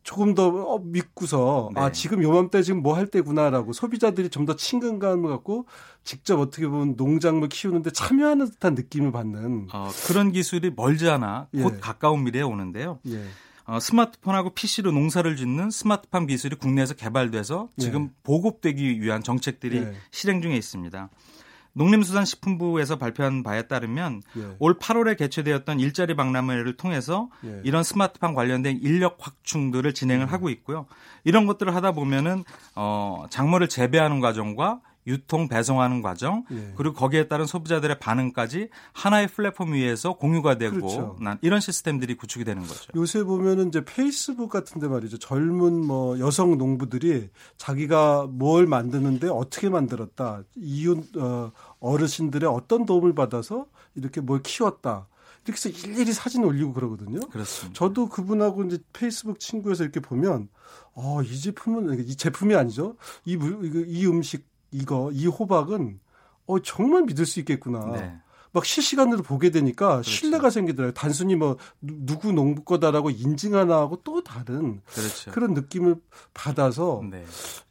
조금 0.03 0.35
더 0.35 0.47
어, 0.49 0.79
믿고서 0.79 1.71
네. 1.75 1.81
아 1.81 1.91
지금 1.93 2.23
요맘때 2.23 2.63
지금 2.63 2.81
뭐 2.83 2.95
할 2.97 3.09
때구나라고 3.09 3.73
소비자들이 3.73 4.29
좀 4.31 4.47
더 4.47 4.55
친근감을 4.55 5.29
갖고 5.29 5.67
직접 6.05 6.39
어떻게 6.39 6.69
보면 6.69 6.95
농작물 6.97 7.49
키우는데 7.49 7.91
참여하는 7.91 8.49
듯한 8.53 8.75
느낌을 8.75 9.11
받는 9.11 9.67
어, 9.73 9.91
그런 10.07 10.31
기술이 10.31 10.71
멀지 10.77 11.09
않아 11.09 11.49
곧 11.53 11.75
예. 11.75 11.81
가까운 11.81 12.23
미래에 12.23 12.43
오는데요. 12.43 13.01
예. 13.09 13.23
어, 13.67 13.81
스마트폰하고 13.81 14.51
PC로 14.51 14.93
농사를 14.93 15.37
짓는 15.37 15.71
스마트팜 15.71 16.27
기술이 16.27 16.57
국내에서 16.57 16.95
개발돼서 16.95 17.69
지금 17.79 18.05
예. 18.05 18.11
보급되기 18.23 19.01
위한 19.01 19.23
정책들이 19.23 19.79
예. 19.79 19.93
실행 20.11 20.41
중에 20.41 20.57
있습니다. 20.57 21.11
농림수산식품부에서 21.73 22.97
발표한 22.97 23.43
바에 23.43 23.63
따르면 23.63 24.23
예. 24.39 24.57
올 24.59 24.79
8월에 24.79 25.19
개최되었던 25.19 25.79
일자리 25.81 26.15
박람회를 26.15 26.77
통해서 26.77 27.29
예. 27.45 27.61
이런 27.65 27.83
스마트팜 27.83 28.35
관련된 28.35 28.79
인력 28.81 29.19
확충들을 29.21 29.93
진행을 29.93 30.33
하고 30.33 30.49
있고요. 30.49 30.87
이런 31.25 31.47
것들을 31.47 31.75
하다 31.75 31.93
보면은 31.93 32.45
어 32.75 33.27
작물을 33.31 33.69
재배하는 33.69 34.21
과정과 34.21 34.81
유통 35.07 35.49
배송하는 35.49 36.03
과정 36.03 36.45
예. 36.51 36.73
그리고 36.77 36.95
거기에 36.95 37.29
따른 37.29 37.47
소비자들의 37.47 37.99
반응까지 37.99 38.69
하나의 38.93 39.29
플랫폼 39.29 39.73
위에서 39.73 40.15
공유가 40.15 40.59
되고 40.59 40.77
그렇죠. 40.77 41.17
난 41.21 41.39
이런 41.43 41.61
시스템들이 41.61 42.17
구축이 42.17 42.45
되는 42.45 42.63
거죠. 42.63 42.91
요새 42.97 43.23
보면은 43.23 43.69
이제 43.69 43.85
페이스북 43.85 44.51
같은데 44.51 44.89
말이죠. 44.89 45.19
젊은 45.19 45.85
뭐 45.85 46.19
여성 46.19 46.59
농부들이 46.59 47.31
자기가 47.57 48.27
뭘 48.31 48.67
만드는데 48.67 49.29
어떻게 49.29 49.69
만들었다. 49.69 50.43
이웃 50.57 51.17
어, 51.17 51.53
어르신들의 51.81 52.49
어떤 52.49 52.87
도움을 52.87 53.15
받아서 53.15 53.67
이렇게 53.95 54.21
뭘 54.21 54.43
키웠다. 54.43 55.07
이렇게 55.47 55.69
해서 55.69 55.69
일일이 55.69 56.13
사진 56.13 56.43
올리고 56.45 56.73
그러거든요. 56.73 57.21
그렇습니다. 57.29 57.79
저도 57.79 58.09
그분하고 58.09 58.65
이제 58.65 58.79
페이스북 58.93 59.39
친구에서 59.39 59.85
이렇게 59.85 60.01
보면 60.01 60.49
어, 60.95 61.23
이 61.23 61.39
제품은 61.39 62.01
이 62.01 62.17
제품이 62.17 62.55
아니죠. 62.55 62.97
이, 63.25 63.39
이 63.87 64.07
음식 64.07 64.45
이거 64.71 65.11
이 65.13 65.27
호박은 65.27 66.01
어 66.47 66.59
정말 66.61 67.03
믿을 67.03 67.27
수 67.27 67.41
있겠구나. 67.41 67.85
네. 67.93 68.17
막 68.53 68.65
실시간으로 68.65 69.23
보게 69.23 69.51
되니까 69.51 70.01
신뢰가 70.03 70.49
생기더라고요. 70.49 70.95
단순히 70.95 71.35
뭐 71.37 71.59
누- 71.83 72.07
누구 72.07 72.33
농부 72.33 72.65
거다라고 72.65 73.11
인증 73.11 73.55
하나 73.55 73.77
하고 73.77 74.01
또 74.03 74.23
다른 74.25 74.81
그렇죠. 74.87 75.31
그런 75.31 75.53
느낌을 75.53 75.97
받아서 76.33 77.03
네. 77.11 77.23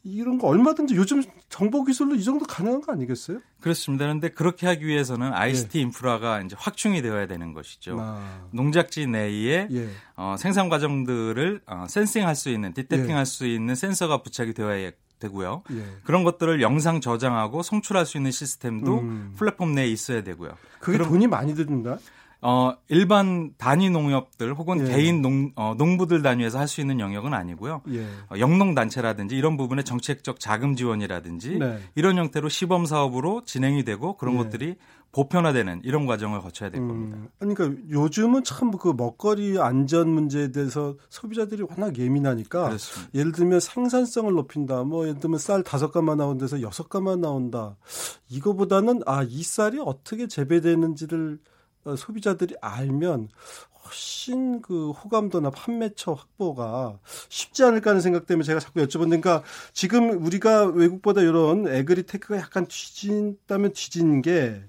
이런 0.04 0.38
거 0.38 0.46
얼마든지 0.48 0.96
요즘 0.96 1.24
정보 1.50 1.84
기술로 1.86 2.14
이 2.14 2.24
정도 2.24 2.46
가능한 2.46 2.82
거 2.82 2.92
아니겠어요? 2.92 3.40
그렇습니다. 3.62 4.06
그런데 4.06 4.30
그렇게 4.30 4.68
하기 4.68 4.86
위해서는 4.86 5.34
ICT 5.34 5.80
인프라가 5.80 6.42
이제 6.42 6.56
확충이 6.60 7.02
되어야 7.02 7.26
되는 7.26 7.54
것이죠. 7.54 7.96
네. 7.96 8.02
아, 8.04 8.48
농작지 8.52 9.08
내에 9.08 9.68
예. 9.72 9.90
어, 10.16 10.36
생산 10.38 10.70
과정들을 10.70 11.62
어, 11.66 11.86
센싱할 11.90 12.36
수 12.36 12.50
있는, 12.50 12.74
디텍팅할 12.76 13.26
수 13.26 13.48
있는 13.48 13.74
센서가 13.74 14.22
부착이 14.22 14.54
되어야 14.54 14.92
되고요. 15.26 15.64
예. 15.72 15.84
그런 16.04 16.24
것들을 16.24 16.62
영상 16.62 17.02
저장하고 17.02 17.62
송출할 17.64 18.06
수 18.06 18.18
있는 18.18 18.32
시스템도 18.32 19.00
음. 19.00 19.34
플랫폼 19.38 19.74
내에 19.76 19.88
있어야 19.88 20.24
되고요. 20.24 20.52
그게 20.80 20.98
그럼- 20.98 21.10
돈이 21.12 21.28
많이 21.28 21.54
든다. 21.56 21.98
어, 22.42 22.76
일반 22.90 23.54
단위 23.58 23.90
농협들 23.90 24.54
혹은 24.54 24.88
예. 24.88 24.92
개인 24.94 25.22
농, 25.24 25.52
어, 25.56 25.74
농부들 25.78 26.22
단위에서 26.22 26.60
할 26.60 26.68
수 26.68 26.80
있는 26.80 27.00
영역은 27.00 27.34
아니고요. 27.34 27.82
예. 27.90 28.06
어, 28.30 28.38
영농단체라든지 28.38 29.36
이런 29.36 29.58
부분의 29.58 29.84
정책적 29.84 30.40
자금 30.40 30.76
지원이라든지 30.76 31.58
네. 31.58 31.80
이런 31.96 32.18
형태로 32.18 32.50
시범 32.50 32.86
사업으로 32.86 33.42
진행이 33.46 33.84
되고 33.84 34.16
그런 34.18 34.36
예. 34.36 34.38
것들이 34.40 34.76
보편화되는 35.16 35.82
이런 35.86 36.06
과정을 36.06 36.42
거쳐야 36.42 36.70
될 36.70 36.86
겁니다. 36.86 37.16
음, 37.18 37.30
그러니까 37.40 37.82
요즘은 37.90 38.44
참 38.44 38.66
그 38.78 38.90
먹거리 38.90 39.58
안전 39.60 40.10
문제에 40.10 40.52
대해서 40.52 40.96
소비자들이 41.10 41.64
워낙 41.64 41.98
예민하니까 41.98 42.66
그렇습니다. 42.66 43.12
예를 43.14 43.32
들면 43.32 43.60
생산성을 43.62 44.34
높인다. 44.34 44.84
뭐 44.84 45.08
예를 45.08 45.20
들면 45.20 45.40
쌀 45.40 45.64
다섯 45.64 45.92
가마 45.92 46.16
나온 46.16 46.38
데서 46.38 46.62
여섯 46.62 46.90
가마 46.90 47.16
나온다. 47.16 47.78
이거보다는 48.28 49.04
아, 49.06 49.24
이 49.24 49.44
쌀이 49.44 49.80
어떻게 49.80 50.28
재배되는지를 50.28 51.40
어, 51.86 51.96
소비자들이 51.96 52.56
알면 52.60 53.30
훨씬 53.86 54.62
그 54.62 54.92
호감도나 54.92 55.52
판매처 55.52 56.14
확보가 56.14 57.00
쉽지 57.30 57.64
않을까 57.64 57.92
하는 57.92 58.02
생각 58.02 58.26
때문에 58.26 58.44
제가 58.44 58.60
자꾸 58.60 58.82
여쭤봤는데 58.82 59.22
그러니까 59.22 59.44
지금 59.72 60.26
우리가 60.26 60.66
외국보다 60.66 61.22
이런 61.22 61.68
에그리테크가 61.68 62.38
약간 62.38 62.66
뒤진다면 62.68 63.74
뒤진 63.74 64.22
게 64.22 64.62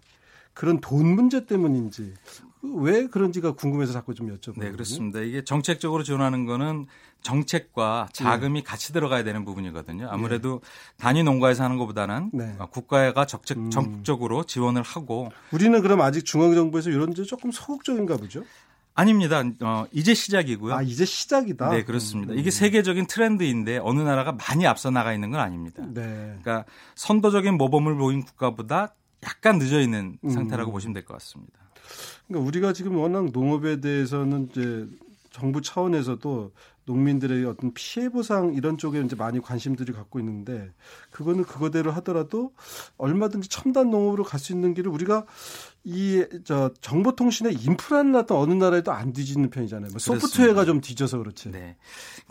그런 0.56 0.80
돈 0.80 1.06
문제 1.14 1.44
때문인지 1.44 2.14
왜 2.62 3.06
그런지가 3.06 3.52
궁금해서 3.52 3.92
자꾸 3.92 4.14
좀 4.14 4.34
여쭤보거든요. 4.34 4.60
네, 4.60 4.70
그렇습니다. 4.72 5.20
이게 5.20 5.44
정책적으로 5.44 6.02
지원하는 6.02 6.46
거는 6.46 6.86
정책과 7.20 8.08
자금이 8.12 8.62
같이 8.64 8.92
들어가야 8.94 9.22
되는 9.22 9.44
부분이거든요. 9.44 10.08
아무래도 10.10 10.62
단위 10.96 11.22
농가에서 11.22 11.62
하는 11.62 11.76
것보다는 11.76 12.30
네. 12.32 12.56
어, 12.58 12.66
국가가 12.70 13.26
적극, 13.26 13.56
음. 13.58 13.70
적극적으로 13.70 14.44
지원을 14.44 14.82
하고 14.82 15.30
우리는 15.52 15.80
그럼 15.82 16.00
아직 16.00 16.24
중앙정부에서 16.24 16.88
이런 16.88 17.12
데 17.12 17.22
조금 17.24 17.52
소극적인가 17.52 18.16
보죠? 18.16 18.42
아닙니다. 18.94 19.42
어, 19.60 19.84
이제 19.92 20.14
시작이고요. 20.14 20.74
아 20.74 20.80
이제 20.80 21.04
시작이다. 21.04 21.68
네, 21.68 21.84
그렇습니다. 21.84 22.32
음. 22.32 22.38
이게 22.38 22.50
세계적인 22.50 23.06
트렌드인데 23.08 23.78
어느 23.82 24.00
나라가 24.00 24.32
많이 24.32 24.66
앞서 24.66 24.90
나가 24.90 25.12
있는 25.12 25.30
건 25.30 25.40
아닙니다. 25.40 25.82
네. 25.86 26.02
그러니까 26.42 26.64
선도적인 26.94 27.58
모범을 27.58 27.94
보인 27.96 28.22
국가보다 28.22 28.94
약간 29.24 29.58
늦어 29.58 29.80
있는 29.80 30.18
음. 30.24 30.30
상태라고 30.30 30.72
보시면 30.72 30.94
될 30.94 31.04
것 31.04 31.14
같습니다. 31.14 31.58
그러니까 32.26 32.46
우리가 32.48 32.72
지금 32.72 32.96
워낙 32.96 33.30
농업에 33.32 33.80
대해서는 33.80 34.48
이제 34.50 34.86
정부 35.30 35.60
차원에서도 35.62 36.52
농민들의 36.86 37.44
어떤 37.46 37.74
피해 37.74 38.08
보상 38.08 38.54
이런 38.54 38.78
쪽에 38.78 39.00
이제 39.00 39.16
많이 39.16 39.40
관심들이 39.40 39.92
갖고 39.92 40.20
있는데 40.20 40.72
그거는 41.10 41.42
그거대로 41.44 41.90
하더라도 41.92 42.52
얼마든지 42.96 43.48
첨단 43.48 43.90
농업으로 43.90 44.22
갈 44.24 44.38
수 44.38 44.52
있는 44.52 44.72
길을 44.72 44.90
우리가 44.90 45.26
이 45.84 46.24
저 46.44 46.70
정보통신의 46.80 47.54
인프라는 47.54 48.14
어떤 48.16 48.38
어느 48.38 48.52
나라에도 48.54 48.92
안 48.92 49.12
뒤지는 49.12 49.50
편이잖아요. 49.50 49.90
뭐 49.90 49.98
소프트웨어가 49.98 50.64
좀 50.64 50.80
뒤져서 50.80 51.18
그렇지. 51.18 51.50
네. 51.50 51.76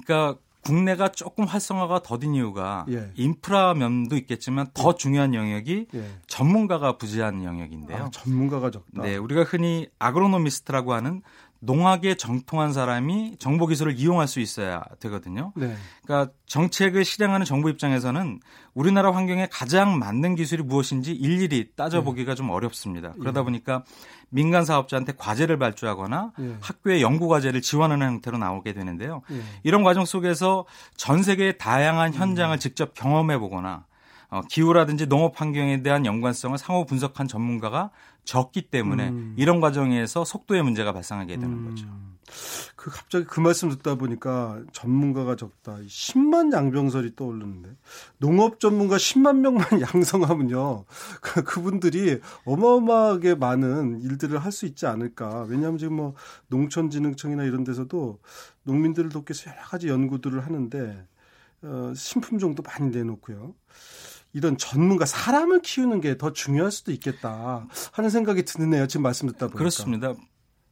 그러니까 0.05 0.39
국내가 0.65 1.09
조금 1.09 1.45
활성화가 1.45 2.01
더딘 2.01 2.33
이유가 2.33 2.85
예. 2.89 3.11
인프라 3.15 3.75
면도 3.75 4.17
있겠지만 4.17 4.65
더 4.73 4.95
중요한 4.95 5.35
영역이 5.35 5.87
예. 5.93 6.05
전문가가 6.25 6.97
부재한 6.97 7.43
영역인데요. 7.43 8.05
아, 8.05 8.09
전문가가 8.11 8.71
적다. 8.71 9.03
네, 9.03 9.15
우리가 9.15 9.43
흔히 9.43 9.87
아그로노미스트라고 9.99 10.93
하는 10.93 11.21
농학에 11.65 12.15
정통한 12.15 12.73
사람이 12.73 13.37
정보 13.39 13.67
기술을 13.67 13.97
이용할 13.97 14.27
수 14.27 14.39
있어야 14.39 14.83
되거든요. 14.99 15.51
네. 15.55 15.75
그러니까 16.03 16.31
정책을 16.45 17.03
실행하는 17.03 17.45
정부 17.45 17.69
입장에서는 17.69 18.39
우리나라 18.73 19.13
환경에 19.13 19.47
가장 19.51 19.99
맞는 19.99 20.35
기술이 20.35 20.63
무엇인지 20.63 21.13
일일이 21.13 21.71
따져보기가 21.75 22.31
네. 22.31 22.35
좀 22.35 22.49
어렵습니다. 22.49 23.13
그러다 23.19 23.41
예. 23.41 23.43
보니까 23.43 23.83
민간 24.29 24.65
사업자한테 24.65 25.13
과제를 25.17 25.57
발주하거나 25.57 26.31
예. 26.39 26.57
학교의 26.61 27.01
연구 27.01 27.27
과제를 27.27 27.61
지원하는 27.61 28.07
형태로 28.07 28.37
나오게 28.37 28.73
되는데요. 28.73 29.21
예. 29.31 29.41
이런 29.63 29.83
과정 29.83 30.05
속에서 30.05 30.65
전 30.95 31.23
세계의 31.23 31.57
다양한 31.57 32.13
현장을 32.13 32.55
음. 32.55 32.59
직접 32.59 32.93
경험해 32.93 33.37
보거나 33.39 33.85
어, 34.29 34.41
기후라든지 34.49 35.07
농업 35.07 35.39
환경에 35.39 35.81
대한 35.81 36.05
연관성을 36.05 36.57
상호 36.57 36.85
분석한 36.85 37.27
전문가가 37.27 37.91
적기 38.25 38.63
때문에 38.63 39.09
음. 39.09 39.35
이런 39.37 39.61
과정에서 39.61 40.25
속도의 40.25 40.63
문제가 40.63 40.91
발생하게 40.91 41.37
되는 41.37 41.57
음. 41.57 41.69
거죠. 41.69 41.87
그 42.75 42.89
갑자기 42.89 43.25
그 43.25 43.39
말씀 43.39 43.69
듣다 43.69 43.95
보니까 43.95 44.61
전문가가 44.71 45.35
적다. 45.35 45.77
10만 45.77 46.51
양병설이 46.51 47.15
떠오르는데 47.15 47.69
농업 48.17 48.59
전문가 48.59 48.97
10만 48.97 49.37
명만 49.37 49.65
양성하면요. 49.93 50.85
그, 51.21 51.43
그분들이 51.43 52.19
어마어마하게 52.45 53.35
많은 53.35 54.01
일들을 54.01 54.39
할 54.39 54.51
수 54.51 54.65
있지 54.65 54.87
않을까. 54.87 55.43
왜냐하면 55.49 55.77
지금 55.77 55.97
뭐 55.97 56.13
농촌진흥청이나 56.47 57.43
이런 57.43 57.63
데서도 57.63 58.19
농민들을 58.63 59.09
돕기 59.09 59.31
위해서 59.31 59.51
여러 59.51 59.61
가지 59.67 59.89
연구들을 59.89 60.45
하는데 60.45 61.07
어, 61.63 61.93
신품종도 61.95 62.63
많이 62.63 62.89
내놓고요. 62.89 63.53
이런 64.35 64.57
전문가 64.57 65.05
사람을 65.05 65.61
키우는 65.61 66.01
게 66.01 66.17
더 66.17 66.33
중요할 66.33 66.71
수도 66.71 66.91
있겠다 66.91 67.67
하는 67.93 68.09
생각이 68.09 68.43
드네요. 68.43 68.85
지금 68.87 69.03
말씀 69.03 69.27
듣다 69.29 69.47
보니까. 69.47 69.57
그렇습니다. 69.57 70.13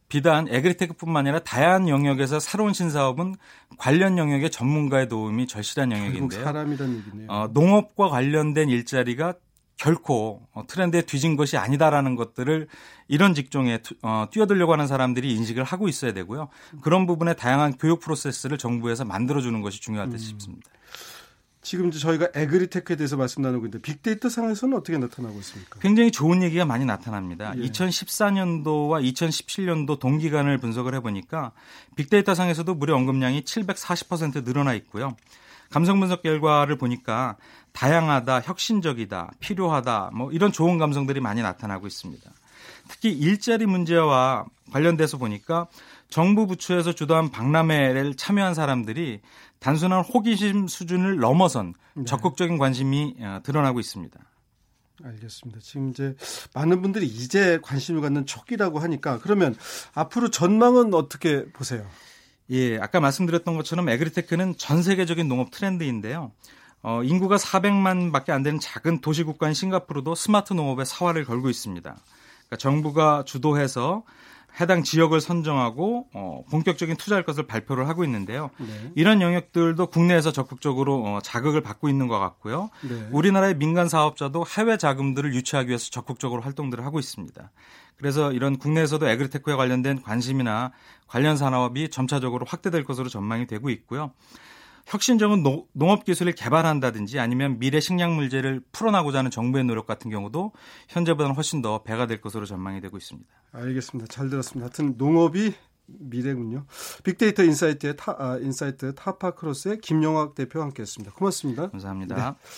비단 0.10 0.47
에그리테크뿐만 0.49 1.26
아니라 1.26 1.39
다양한 1.39 1.88
영역에서 1.89 2.39
새로운 2.39 2.73
신사업은 2.73 3.36
관련 3.78 4.17
영역의 4.17 4.52
전문가의 4.52 5.08
도움이 5.08 5.47
절실한 5.47 5.91
영역인데요. 5.91 6.43
사람이란 6.43 6.97
얘기네요. 6.97 7.28
어, 7.32 7.49
농업과 7.54 8.10
관련된 8.10 8.69
일자리가 8.69 9.34
결코 9.78 10.45
어, 10.54 10.65
트렌드에 10.67 11.02
뒤진 11.02 11.36
것이 11.36 11.58
아니다라는 11.58 12.15
것들을 12.15 12.67
이런 13.08 13.34
직종에 13.34 13.80
어, 14.04 14.28
뛰어들려고 14.30 14.73
하는 14.73 14.88
사람들이 14.88 15.34
인식을 15.34 15.63
하고 15.63 15.88
있어야 15.88 16.13
되고요. 16.13 16.49
그런 16.82 17.08
부분에 17.08 17.34
다양한 17.34 17.78
교육 17.78 17.99
프로세스를 18.02 18.58
정부에서 18.58 19.04
만들어주는 19.06 19.62
것이 19.62 19.82
중요하다 19.82 20.12
음. 20.12 20.17
싶습니다. 20.17 20.69
지금 21.63 21.88
이제 21.88 21.97
저희가 21.97 22.28
에그리테크에 22.36 22.97
대해서 22.97 23.17
말씀 23.17 23.41
나누고 23.41 23.65
있는데 23.65 23.82
빅데이터 23.82 24.30
상에서는 24.30 24.78
어떻게 24.78 24.97
나타나고 24.97 25.39
있습니까? 25.39 25.80
굉장히 25.80 26.12
좋은 26.12 26.43
얘기가 26.43 26.65
많이 26.65 26.86
나타납니다. 26.86 27.54
예. 27.58 27.62
2014년도와 27.62 29.02
2017년도 29.13 29.99
동기간을 29.99 30.58
분석을 30.60 30.93
해보니까 30.95 31.54
빅데이터 31.95 32.36
상에서도 32.36 32.73
무료 32.76 32.95
언급량이 32.95 33.41
740% 33.41 34.43
늘어나 34.43 34.73
있고요. 34.76 35.15
감성 35.69 35.99
분석 35.99 36.21
결과를 36.21 36.78
보니까 36.78 37.38
다양하다, 37.71 38.41
혁신적이다, 38.41 39.32
필요하다, 39.39 40.12
뭐 40.13 40.32
이런 40.32 40.52
좋은 40.52 40.78
감성들이 40.78 41.19
많이 41.19 41.41
나타나고 41.41 41.88
있습니다. 41.88 42.30
특히 42.89 43.12
일자리 43.12 43.65
문제와 43.65 44.45
관련돼서 44.71 45.17
보니까 45.17 45.67
정부 46.10 46.45
부처에서 46.45 46.93
주도한 46.93 47.32
박람회를 47.32 48.15
참여한 48.15 48.54
사람들이 48.54 49.21
단순한 49.63 50.04
호기심 50.04 50.67
수준을 50.67 51.19
넘어선 51.19 51.73
네. 51.93 52.04
적극적인 52.04 52.58
관심이 52.58 53.15
어, 53.21 53.39
드러나고 53.43 53.80
있습니다. 53.80 54.19
알겠습니다. 55.02 55.62
지금 55.62 55.89
이제 55.89 56.15
많은 56.54 56.82
분들이 56.82 57.06
이제 57.08 57.60
관심을 57.63 58.02
갖는 58.02 58.26
초기라고 58.26 58.80
하니까 58.80 59.19
그러면 59.19 59.56
앞으로 59.93 60.30
전망은 60.30 60.93
어떻게 60.93 61.45
보세요? 61.52 61.86
예, 62.49 62.78
아까 62.78 62.99
말씀드렸던 62.99 63.56
것처럼 63.56 63.88
에그리테크는 63.88 64.56
전 64.58 64.84
세계적인 64.84 65.30
농업 65.30 65.49
트렌드인데요. 65.49 66.34
어, 66.82 67.02
인구가 67.04 67.38
400만밖에 67.38 68.32
안 68.32 68.43
되는 68.43 68.60
작은 68.60 68.99
도시 68.99 69.23
국가인 69.23 69.54
싱가포르도 69.54 70.13
스마트 70.13 70.52
농업에 70.52 70.84
사활을 70.84 71.23
걸고 71.23 71.49
있습니다. 71.49 71.89
그러니까 71.89 72.58
정부가 72.58 73.23
주도해서 73.26 74.04
해당 74.59 74.83
지역을 74.83 75.19
선정하고 75.19 76.07
어, 76.13 76.43
본격적인 76.49 76.95
투자할 76.97 77.23
것을 77.23 77.47
발표를 77.47 77.87
하고 77.87 78.03
있는데요. 78.03 78.51
네. 78.57 78.91
이런 78.95 79.21
영역들도 79.21 79.87
국내에서 79.87 80.31
적극적으로 80.31 81.03
어, 81.03 81.19
자극을 81.21 81.61
받고 81.61 81.89
있는 81.89 82.07
것 82.07 82.19
같고요. 82.19 82.69
네. 82.87 83.07
우리나라의 83.11 83.57
민간 83.57 83.89
사업자도 83.89 84.45
해외 84.57 84.77
자금들을 84.77 85.33
유치하기 85.33 85.69
위해서 85.69 85.89
적극적으로 85.89 86.41
활동들을 86.41 86.85
하고 86.85 86.99
있습니다. 86.99 87.51
그래서 87.97 88.31
이런 88.31 88.57
국내에서도 88.57 89.07
agritech에 89.08 89.56
관련된 89.55 90.01
관심이나 90.01 90.71
관련 91.07 91.37
산업이 91.37 91.89
점차적으로 91.89 92.45
확대될 92.47 92.83
것으로 92.83 93.09
전망이 93.09 93.47
되고 93.47 93.69
있고요. 93.69 94.11
혁신적인 94.86 95.43
노, 95.43 95.67
농업 95.72 96.04
기술을 96.04 96.34
개발한다든지 96.34 97.19
아니면 97.19 97.60
미래 97.60 97.80
식량 97.80 98.15
문제를 98.15 98.62
풀어나고자 98.72 99.19
하는 99.19 99.32
정부의 99.32 99.63
노력 99.63 99.86
같은 99.86 100.12
경우도 100.12 100.52
현재보다는 100.89 101.36
훨씬 101.36 101.62
더 101.62 101.84
배가 101.84 102.08
될 102.08 102.22
것으로 102.22 102.46
전망이 102.46 102.82
되고 102.82 102.98
있습니다. 102.98 103.28
알겠습니다. 103.52 104.08
잘 104.12 104.30
들었습니다. 104.30 104.65
하여튼 104.65 104.96
농업이 104.98 105.54
미래군요. 105.86 106.65
빅데이터 107.04 107.43
인사이트의 107.43 107.96
타, 107.98 108.15
아, 108.17 108.38
인사이트 108.38 108.96
타파크로스의 108.96 109.80
김영학 109.80 110.36
대표와 110.36 110.65
함께했습니다. 110.65 111.13
고맙습니다. 111.13 111.69
감사합니다. 111.69 112.15
네. 112.15 112.50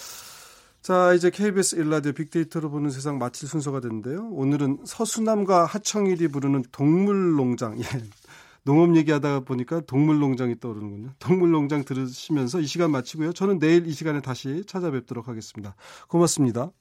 자, 0.82 1.14
이제 1.14 1.32
KBS 1.32 1.78
일라디오 1.78 2.12
빅데이터로 2.12 2.70
보는 2.70 2.92
세상 2.92 3.18
마칠 3.18 3.50
순서가 3.50 3.80
됐는데요. 3.80 4.30
오늘은 4.32 4.82
서수남과 4.86 5.66
하청일이 5.66 6.28
부르는 6.28 6.64
동물농장. 6.72 7.80
예. 7.82 7.86
농업 8.66 8.96
얘기하다 8.98 9.42
보니까 9.42 9.82
동물농장이 9.82 10.60
떠오르는군요. 10.60 11.14
동물농장 11.20 11.86
들으시면서 11.86 12.60
이 12.60 12.66
시간 12.66 12.92
마치고요. 12.92 13.32
저는 13.32 13.60
내일 13.60 13.88
이 13.88 13.92
시간에 13.92 14.22
다시 14.22 14.64
찾아뵙도록 14.66 15.28
하겠습니다. 15.28 15.76
고맙습니다. 16.08 16.72